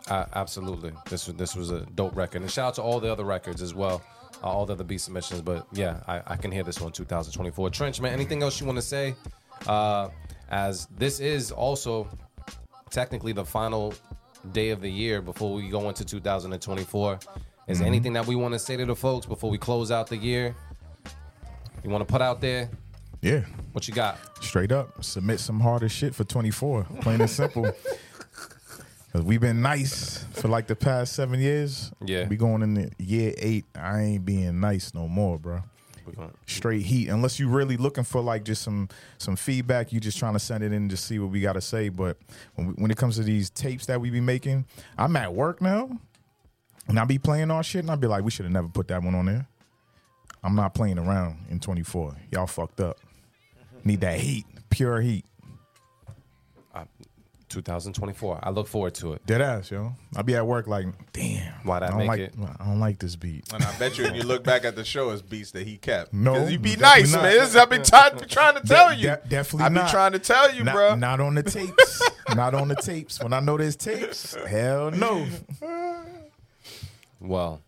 Absolutely, 0.09 0.91
this 1.09 1.27
was 1.27 1.35
this 1.35 1.55
was 1.55 1.71
a 1.71 1.81
dope 1.95 2.15
record, 2.15 2.41
and 2.41 2.49
shout 2.49 2.69
out 2.69 2.73
to 2.75 2.81
all 2.81 2.99
the 2.99 3.11
other 3.11 3.23
records 3.25 3.61
as 3.61 3.73
well, 3.73 4.01
uh, 4.43 4.47
all 4.47 4.65
the 4.65 4.73
other 4.73 4.83
beat 4.83 5.01
submissions. 5.01 5.41
But 5.41 5.67
yeah, 5.71 6.01
I, 6.07 6.21
I 6.25 6.35
can 6.35 6.51
hear 6.51 6.63
this 6.63 6.79
one 6.81 6.91
2024. 6.91 7.69
Trench, 7.69 8.01
man, 8.01 8.13
anything 8.13 8.41
else 8.41 8.59
you 8.59 8.65
want 8.65 8.77
to 8.77 8.83
say? 8.83 9.15
Uh, 9.67 10.09
as 10.49 10.87
this 10.97 11.19
is 11.19 11.51
also 11.51 12.07
technically 12.89 13.33
the 13.33 13.45
final 13.45 13.93
day 14.53 14.69
of 14.69 14.81
the 14.81 14.89
year 14.89 15.21
before 15.21 15.53
we 15.53 15.69
go 15.69 15.89
into 15.89 16.05
2024. 16.05 17.19
Is 17.67 17.79
there 17.79 17.87
anything 17.87 18.13
that 18.13 18.27
we 18.27 18.35
want 18.35 18.53
to 18.53 18.59
say 18.59 18.77
to 18.77 18.85
the 18.85 18.95
folks 18.95 19.25
before 19.25 19.49
we 19.49 19.57
close 19.57 19.91
out 19.91 20.07
the 20.07 20.17
year? 20.17 20.55
You 21.83 21.89
want 21.89 22.07
to 22.07 22.11
put 22.11 22.21
out 22.21 22.41
there? 22.41 22.69
Yeah. 23.21 23.41
What 23.73 23.87
you 23.87 23.93
got? 23.93 24.17
Straight 24.43 24.71
up. 24.71 25.03
Submit 25.03 25.39
some 25.39 25.59
harder 25.59 25.89
shit 25.89 26.13
for 26.13 26.23
24. 26.23 26.85
Plain 27.01 27.21
and 27.21 27.29
simple. 27.29 27.63
Cause 29.13 29.23
we've 29.23 29.39
been 29.39 29.61
nice 29.61 30.25
for 30.33 30.49
like 30.49 30.67
the 30.67 30.75
past 30.75 31.13
seven 31.13 31.39
years. 31.39 31.91
Yeah. 32.03 32.27
We 32.27 32.35
going 32.35 32.61
in 32.61 32.73
the 32.73 32.91
year 32.99 33.33
eight. 33.37 33.65
I 33.73 34.01
ain't 34.01 34.25
being 34.25 34.59
nice 34.59 34.93
no 34.93 35.07
more, 35.07 35.39
bro. 35.39 35.63
Straight 36.45 36.83
heat. 36.83 37.09
Unless 37.09 37.39
you're 37.39 37.49
really 37.49 37.77
looking 37.77 38.03
for 38.03 38.21
like 38.21 38.43
just 38.43 38.61
some 38.61 38.89
some 39.17 39.35
feedback, 39.35 39.91
you 39.91 39.99
just 39.99 40.17
trying 40.17 40.33
to 40.33 40.39
send 40.39 40.63
it 40.63 40.71
in 40.71 40.89
to 40.89 40.97
see 40.97 41.19
what 41.19 41.31
we 41.31 41.41
got 41.41 41.53
to 41.53 41.61
say. 41.61 41.89
But 41.89 42.17
when 42.55 42.67
we, 42.67 42.73
when 42.73 42.91
it 42.91 42.97
comes 42.97 43.15
to 43.17 43.23
these 43.23 43.49
tapes 43.49 43.85
that 43.87 43.99
we 43.99 44.09
be 44.09 44.21
making, 44.21 44.65
I'm 44.97 45.15
at 45.15 45.33
work 45.33 45.61
now, 45.61 45.89
and 46.87 46.99
I 46.99 47.05
be 47.05 47.17
playing 47.17 47.51
our 47.51 47.63
shit, 47.63 47.81
and 47.81 47.91
I 47.91 47.95
be 47.95 48.07
like, 48.07 48.23
we 48.23 48.31
should 48.31 48.45
have 48.45 48.53
never 48.53 48.67
put 48.67 48.87
that 48.89 49.03
one 49.03 49.15
on 49.15 49.25
there. 49.25 49.47
I'm 50.43 50.55
not 50.55 50.75
playing 50.75 50.99
around 50.99 51.45
in 51.49 51.59
24. 51.59 52.15
Y'all 52.31 52.45
fucked 52.45 52.79
up. 52.79 52.99
Need 53.83 54.01
that 54.01 54.19
heat, 54.19 54.45
pure 54.69 55.01
heat. 55.01 55.25
2024. 57.61 58.39
I 58.43 58.49
look 58.49 58.67
forward 58.67 58.93
to 58.95 59.13
it. 59.13 59.25
Dead 59.25 59.41
ass, 59.41 59.71
yo. 59.71 59.93
I'll 60.15 60.23
be 60.23 60.35
at 60.35 60.45
work 60.45 60.67
like, 60.67 60.85
damn. 61.13 61.53
Why'd 61.63 61.83
I 61.83 61.87
I 61.87 61.89
don't 61.89 61.97
make 61.99 62.07
like, 62.07 62.19
it? 62.19 62.33
I 62.59 62.65
don't 62.65 62.79
like 62.79 62.99
this 62.99 63.15
beat. 63.15 63.51
And 63.53 63.63
I 63.63 63.77
bet 63.79 63.97
you, 63.97 64.05
if 64.05 64.15
you 64.15 64.23
look 64.23 64.43
back 64.43 64.65
at 64.65 64.75
the 64.75 64.83
show, 64.83 65.09
it's 65.11 65.21
beats 65.21 65.51
that 65.51 65.65
he 65.65 65.77
kept. 65.77 66.13
No, 66.13 66.33
'Cause 66.33 66.51
you 66.51 66.59
be 66.59 66.75
nice, 66.75 67.11
not. 67.13 67.23
man. 67.23 67.31
This 67.33 67.49
is- 67.49 67.55
I 67.55 67.65
be 67.65 67.77
trying, 67.79 68.19
trying 68.27 68.55
to 68.61 68.67
tell 68.67 68.89
De- 68.89 68.95
you. 68.95 69.03
de- 69.07 69.21
definitely 69.29 69.65
I 69.65 69.69
be 69.69 69.75
not. 69.75 69.89
trying 69.89 70.11
to 70.11 70.19
tell 70.19 70.53
you, 70.53 70.63
not, 70.65 70.73
bro. 70.75 70.95
Not 70.95 71.19
on 71.21 71.35
the 71.35 71.43
tapes. 71.57 72.01
not 72.35 72.53
on 72.53 72.67
the 72.67 72.75
tapes. 72.75 73.21
When 73.23 73.33
I 73.33 73.39
know 73.39 73.57
there's 73.57 73.75
tapes, 73.75 74.35
hell 74.47 74.91
no. 74.91 75.25
Well, 77.19 77.61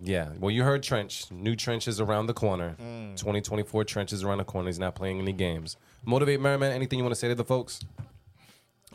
yeah. 0.00 0.28
Well, 0.38 0.50
you 0.50 0.62
heard 0.62 0.82
Trench. 0.82 1.30
New 1.32 1.56
Trench 1.56 1.88
is 1.88 2.00
around 2.00 2.26
the 2.26 2.34
corner. 2.34 2.76
Mm. 2.80 3.16
2024 3.16 3.84
Trench 3.84 4.12
is 4.12 4.22
around 4.22 4.38
the 4.38 4.44
corner. 4.44 4.68
He's 4.68 4.78
not 4.78 4.94
playing 4.94 5.18
any 5.20 5.32
games. 5.32 5.76
Motivate 6.04 6.40
Merriman. 6.40 6.70
Anything 6.72 6.98
you 6.98 7.04
want 7.04 7.14
to 7.14 7.18
say 7.20 7.28
to 7.28 7.34
the 7.34 7.44
folks? 7.44 7.80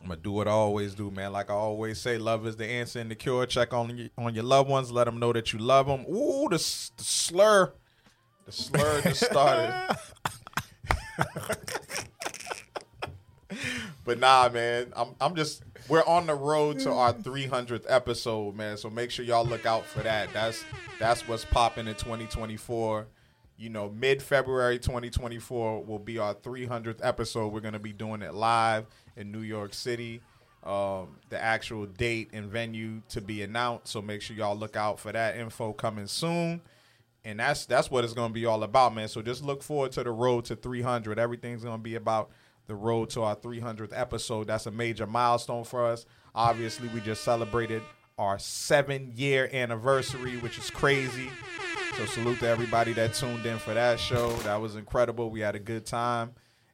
I'm 0.02 0.08
gonna 0.08 0.22
do 0.22 0.32
what 0.32 0.48
I 0.48 0.52
always 0.52 0.96
do, 0.96 1.12
man. 1.12 1.34
Like 1.34 1.50
I 1.50 1.54
always 1.54 2.00
say, 2.00 2.18
love 2.18 2.48
is 2.48 2.56
the 2.56 2.66
answer 2.66 3.00
and 3.00 3.12
the 3.12 3.16
cure. 3.16 3.46
Check 3.46 3.74
on 3.74 3.98
your, 3.98 4.08
on 4.18 4.34
your 4.34 4.46
loved 4.46 4.70
ones. 4.70 4.92
Let 4.92 5.06
them 5.06 5.20
know 5.20 5.34
that 5.34 5.52
you 5.52 5.60
love 5.60 5.88
them. 5.88 6.06
Ooh, 6.10 6.48
the, 6.50 6.58
the 6.58 7.04
slur, 7.04 7.74
the 8.46 8.52
slur 8.52 9.02
just 9.02 9.26
started. 9.26 9.98
but 14.06 14.20
nah, 14.20 14.50
man. 14.50 14.94
I'm 14.96 15.16
I'm 15.20 15.36
just 15.36 15.64
we're 15.90 16.06
on 16.06 16.28
the 16.28 16.36
road 16.36 16.80
to 16.80 16.92
our 16.92 17.14
300th 17.14 17.86
episode, 17.88 18.56
man. 18.56 18.78
So 18.78 18.90
make 18.90 19.12
sure 19.12 19.26
y'all 19.26 19.46
look 19.46 19.66
out 19.66 19.86
for 19.86 20.02
that. 20.04 20.32
That's 20.34 20.64
that's 21.00 21.28
what's 21.28 21.46
popping 21.46 21.88
in 21.88 21.96
2024. 21.96 23.08
You 23.58 23.70
know, 23.70 23.90
mid 23.90 24.22
February 24.22 24.80
2024 24.80 25.84
will 25.84 26.00
be 26.00 26.18
our 26.18 26.34
300th 26.34 27.00
episode. 27.04 27.52
We're 27.52 27.60
gonna 27.60 27.80
be 27.80 27.92
doing 27.92 28.22
it 28.22 28.34
live 28.34 28.86
in 29.20 29.32
New 29.32 29.42
York 29.42 29.74
City 29.74 30.22
um, 30.64 31.18
the 31.30 31.42
actual 31.42 31.86
date 31.86 32.30
and 32.34 32.48
venue 32.48 33.02
to 33.10 33.22
be 33.22 33.42
announced. 33.44 33.88
So 33.88 34.02
make 34.02 34.22
sure 34.22 34.36
y'all 34.36 34.58
look 34.58 34.76
out 34.76 35.00
for 35.00 35.12
that 35.12 35.38
info 35.38 35.74
coming 35.74 36.08
soon. 36.08 36.62
And 37.24 37.40
that's 37.40 37.66
that's 37.66 37.92
what 37.92 38.04
it's 38.04 38.14
going 38.14 38.30
to 38.30 38.34
be 38.34 38.46
all 38.46 38.64
about, 38.64 38.94
man. 38.96 39.08
So 39.08 39.22
just 39.22 39.44
look 39.44 39.62
forward 39.62 39.92
to 39.94 40.04
the 40.04 40.12
road 40.12 40.46
to 40.46 40.56
300. 40.56 41.20
Everything's 41.20 41.64
going 41.64 41.78
to 41.78 41.84
be 41.84 41.96
about 41.96 42.32
the 42.68 42.76
road 42.76 43.10
to 43.12 43.24
our 43.24 43.36
300th 43.36 43.92
episode. 43.94 44.48
That's 44.48 44.66
a 44.66 44.72
major 44.72 45.06
milestone 45.06 45.64
for 45.64 45.86
us. 45.86 46.06
Obviously, 46.34 46.88
we 46.90 47.02
just 47.02 47.24
celebrated 47.24 47.82
our 48.18 48.38
seven 48.40 49.12
year 49.16 49.50
anniversary, 49.52 50.38
which 50.38 50.58
is 50.58 50.70
crazy. 50.70 51.30
So 51.98 52.06
salute 52.06 52.40
to 52.40 52.48
everybody 52.48 52.94
that 52.94 53.14
tuned 53.14 53.46
in 53.46 53.60
for 53.60 53.74
that 53.74 54.00
show. 54.00 54.32
That 54.38 54.62
was 54.62 54.76
incredible. 54.76 55.30
We 55.30 55.42
had 55.42 55.56
a 55.56 55.60
good 55.60 55.86
time, 55.86 56.32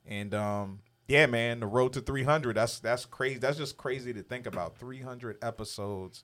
and 0.07 0.33
um, 0.35 0.79
yeah, 1.08 1.26
man, 1.26 1.60
the 1.60 1.68
road 1.68 1.93
to 1.93 2.01
300. 2.01 2.56
That's 2.56 2.80
that's 2.80 3.06
crazy. 3.06 3.39
That's 3.39 3.58
just 3.58 3.78
crazy 3.78 4.14
to 4.14 4.24
think 4.24 4.45
about. 4.45 4.78
300 4.78 5.38
episodes 5.43 6.24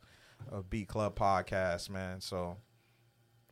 of 0.51 0.69
B 0.69 0.85
Club 0.85 1.15
podcast, 1.15 1.89
man. 1.89 2.21
So 2.21 2.57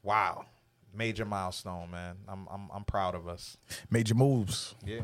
wow, 0.03 0.45
major 0.93 1.25
milestone, 1.25 1.91
man. 1.91 2.17
I'm 2.27 2.47
I'm 2.51 2.69
I'm 2.73 2.83
proud 2.83 3.15
of 3.15 3.27
us. 3.27 3.57
Major 3.89 4.15
moves. 4.15 4.75
Yeah. 4.85 5.01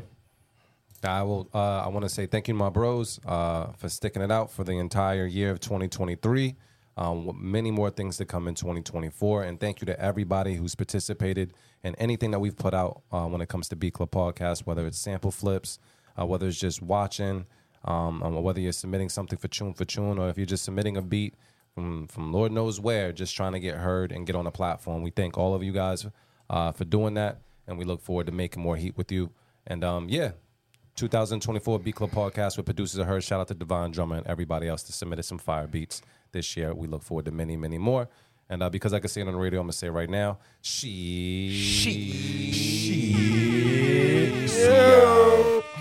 I 1.04 1.22
will. 1.22 1.48
Uh, 1.54 1.82
I 1.84 1.88
want 1.88 2.04
to 2.04 2.08
say 2.08 2.26
thank 2.26 2.48
you 2.48 2.54
to 2.54 2.58
my 2.58 2.70
bros 2.70 3.20
uh, 3.26 3.66
for 3.72 3.88
sticking 3.88 4.22
it 4.22 4.30
out 4.32 4.50
for 4.50 4.64
the 4.64 4.72
entire 4.72 5.26
year 5.26 5.50
of 5.50 5.60
2023. 5.60 6.56
Um, 6.98 7.30
many 7.38 7.70
more 7.70 7.90
things 7.90 8.16
to 8.16 8.24
come 8.24 8.48
in 8.48 8.54
2024, 8.54 9.42
and 9.44 9.60
thank 9.60 9.82
you 9.82 9.86
to 9.86 10.00
everybody 10.00 10.54
who's 10.54 10.74
participated 10.74 11.52
in 11.84 11.94
anything 11.96 12.30
that 12.30 12.38
we've 12.38 12.56
put 12.56 12.72
out 12.72 13.02
uh, 13.12 13.26
when 13.26 13.42
it 13.42 13.50
comes 13.50 13.68
to 13.68 13.76
B 13.76 13.90
Club 13.90 14.10
Podcast, 14.10 14.64
whether 14.64 14.86
it's 14.86 14.98
sample 14.98 15.30
flips, 15.30 15.78
uh, 16.18 16.26
whether 16.26 16.46
it's 16.46 16.58
just 16.58 16.82
watching, 16.82 17.46
um, 17.84 18.22
um, 18.22 18.42
whether 18.42 18.60
you're 18.60 18.72
submitting 18.72 19.08
something 19.08 19.38
for 19.38 19.48
tune 19.48 19.74
for 19.74 19.84
tune, 19.84 20.18
or 20.18 20.28
if 20.28 20.36
you're 20.36 20.46
just 20.46 20.64
submitting 20.64 20.96
a 20.96 21.02
beat 21.02 21.34
from 21.74 22.06
from 22.08 22.32
Lord 22.32 22.52
knows 22.52 22.80
where, 22.80 23.12
just 23.12 23.36
trying 23.36 23.52
to 23.52 23.60
get 23.60 23.76
heard 23.76 24.12
and 24.12 24.26
get 24.26 24.34
on 24.34 24.44
the 24.44 24.50
platform. 24.50 25.02
We 25.02 25.10
thank 25.10 25.36
all 25.38 25.54
of 25.54 25.62
you 25.62 25.72
guys 25.72 26.06
uh, 26.48 26.72
for 26.72 26.84
doing 26.84 27.14
that, 27.14 27.40
and 27.66 27.78
we 27.78 27.84
look 27.84 28.00
forward 28.00 28.26
to 28.26 28.32
making 28.32 28.62
more 28.62 28.76
heat 28.76 28.96
with 28.96 29.12
you. 29.12 29.30
And 29.66 29.84
um, 29.84 30.08
yeah, 30.08 30.32
2024 30.96 31.78
B 31.80 31.92
Club 31.92 32.10
Podcast 32.10 32.56
with 32.56 32.66
producers 32.66 32.98
of 32.98 33.06
her. 33.06 33.20
Shout 33.20 33.40
out 33.40 33.48
to 33.48 33.54
Divine 33.54 33.90
Drummer 33.90 34.16
and 34.16 34.26
everybody 34.26 34.68
else 34.68 34.82
that 34.84 34.92
submitted 34.92 35.24
some 35.24 35.38
fire 35.38 35.66
beats 35.66 36.00
this 36.32 36.56
year. 36.56 36.74
We 36.74 36.88
look 36.88 37.02
forward 37.02 37.26
to 37.26 37.30
many, 37.30 37.56
many 37.56 37.78
more. 37.78 38.08
And 38.48 38.62
uh, 38.62 38.70
because 38.70 38.94
I 38.94 39.00
can 39.00 39.08
say 39.08 39.20
it 39.20 39.26
on 39.26 39.34
the 39.34 39.38
radio, 39.38 39.60
I'm 39.60 39.66
gonna 39.66 39.72
say 39.72 39.88
it 39.88 39.90
right 39.90 40.08
now. 40.08 40.38
She. 40.62 41.50
She. 41.52 43.12